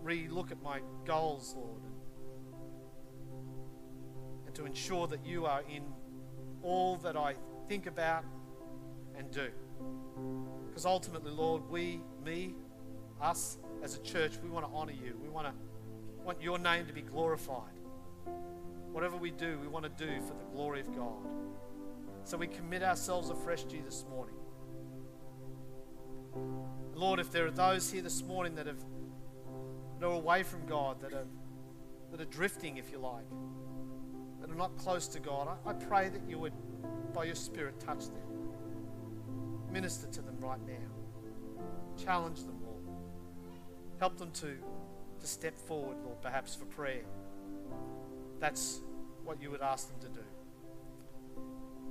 re 0.03 0.29
look 0.29 0.51
at 0.51 0.63
my 0.63 0.81
goals, 1.05 1.55
Lord, 1.57 1.83
and 4.47 4.55
to 4.55 4.65
ensure 4.65 5.07
that 5.07 5.25
you 5.25 5.47
are 5.47 5.63
in 5.71 5.85
all 6.63 6.97
that 6.99 7.17
I 7.17 7.35
think 7.69 7.87
about 7.87 8.25
and 9.17 9.31
do. 9.31 9.51
Because 10.81 10.93
ultimately, 10.93 11.31
Lord, 11.31 11.69
we, 11.69 12.01
me, 12.25 12.55
us 13.21 13.59
as 13.83 13.97
a 13.97 13.99
church, 13.99 14.39
we 14.43 14.49
want 14.49 14.67
to 14.67 14.73
honor 14.75 14.95
you. 14.95 15.15
We 15.23 15.29
want 15.29 15.47
to 15.47 15.53
want 16.25 16.41
your 16.41 16.59
name 16.59 16.87
to 16.87 16.95
be 16.95 17.03
glorified. 17.03 17.79
Whatever 18.91 19.19
we 19.19 19.31
do, 19.31 19.59
we 19.61 19.69
want 19.69 19.85
to 19.85 20.07
do 20.07 20.23
for 20.23 20.33
the 20.33 20.45
glory 20.55 20.81
of 20.81 20.97
God. 20.97 21.19
So 22.25 22.39
we 22.39 22.47
commit 22.47 22.83
ourselves 22.83 23.29
afresh 23.29 23.65
to 23.65 23.77
you 23.77 23.83
this 23.83 24.07
morning. 24.09 24.37
Lord, 26.95 27.21
if 27.21 27.31
there 27.31 27.45
are 27.45 27.51
those 27.51 27.93
here 27.93 28.01
this 28.01 28.23
morning 28.23 28.55
that 28.55 28.67
have 28.67 28.83
that 29.99 30.07
are 30.07 30.15
away 30.15 30.45
from 30.45 30.65
God, 30.65 31.03
that 31.03 31.13
are 31.13 31.27
that 32.11 32.23
are 32.23 32.31
drifting, 32.31 32.79
if 32.79 32.91
you 32.91 32.97
like, 32.97 33.29
that 34.41 34.49
are 34.51 34.57
not 34.57 34.79
close 34.79 35.09
to 35.09 35.21
God, 35.21 35.47
I, 35.47 35.73
I 35.73 35.73
pray 35.75 36.09
that 36.09 36.23
you 36.27 36.39
would, 36.39 36.55
by 37.13 37.25
your 37.25 37.35
Spirit, 37.35 37.79
touch 37.81 38.07
them. 38.07 38.30
Minister 39.73 40.09
to 40.09 40.23
them 40.23 40.37
right 40.41 40.61
now. 40.67 41.63
Challenge 42.03 42.41
them, 42.41 42.59
Lord. 42.65 42.85
Help 43.99 44.19
them 44.19 44.31
to, 44.33 44.57
to 45.21 45.27
step 45.27 45.57
forward, 45.57 45.97
Lord, 46.05 46.21
perhaps 46.23 46.55
for 46.55 46.65
prayer. 46.65 47.03
That's 48.41 48.81
what 49.25 49.41
you 49.41 49.51
would 49.51 49.63
ask 49.63 49.89
them 49.89 50.01
to 50.01 50.21
do. 50.21 50.25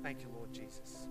Thank 0.03 0.21
you, 0.21 0.27
Lord 0.35 0.51
Jesus. 0.51 1.07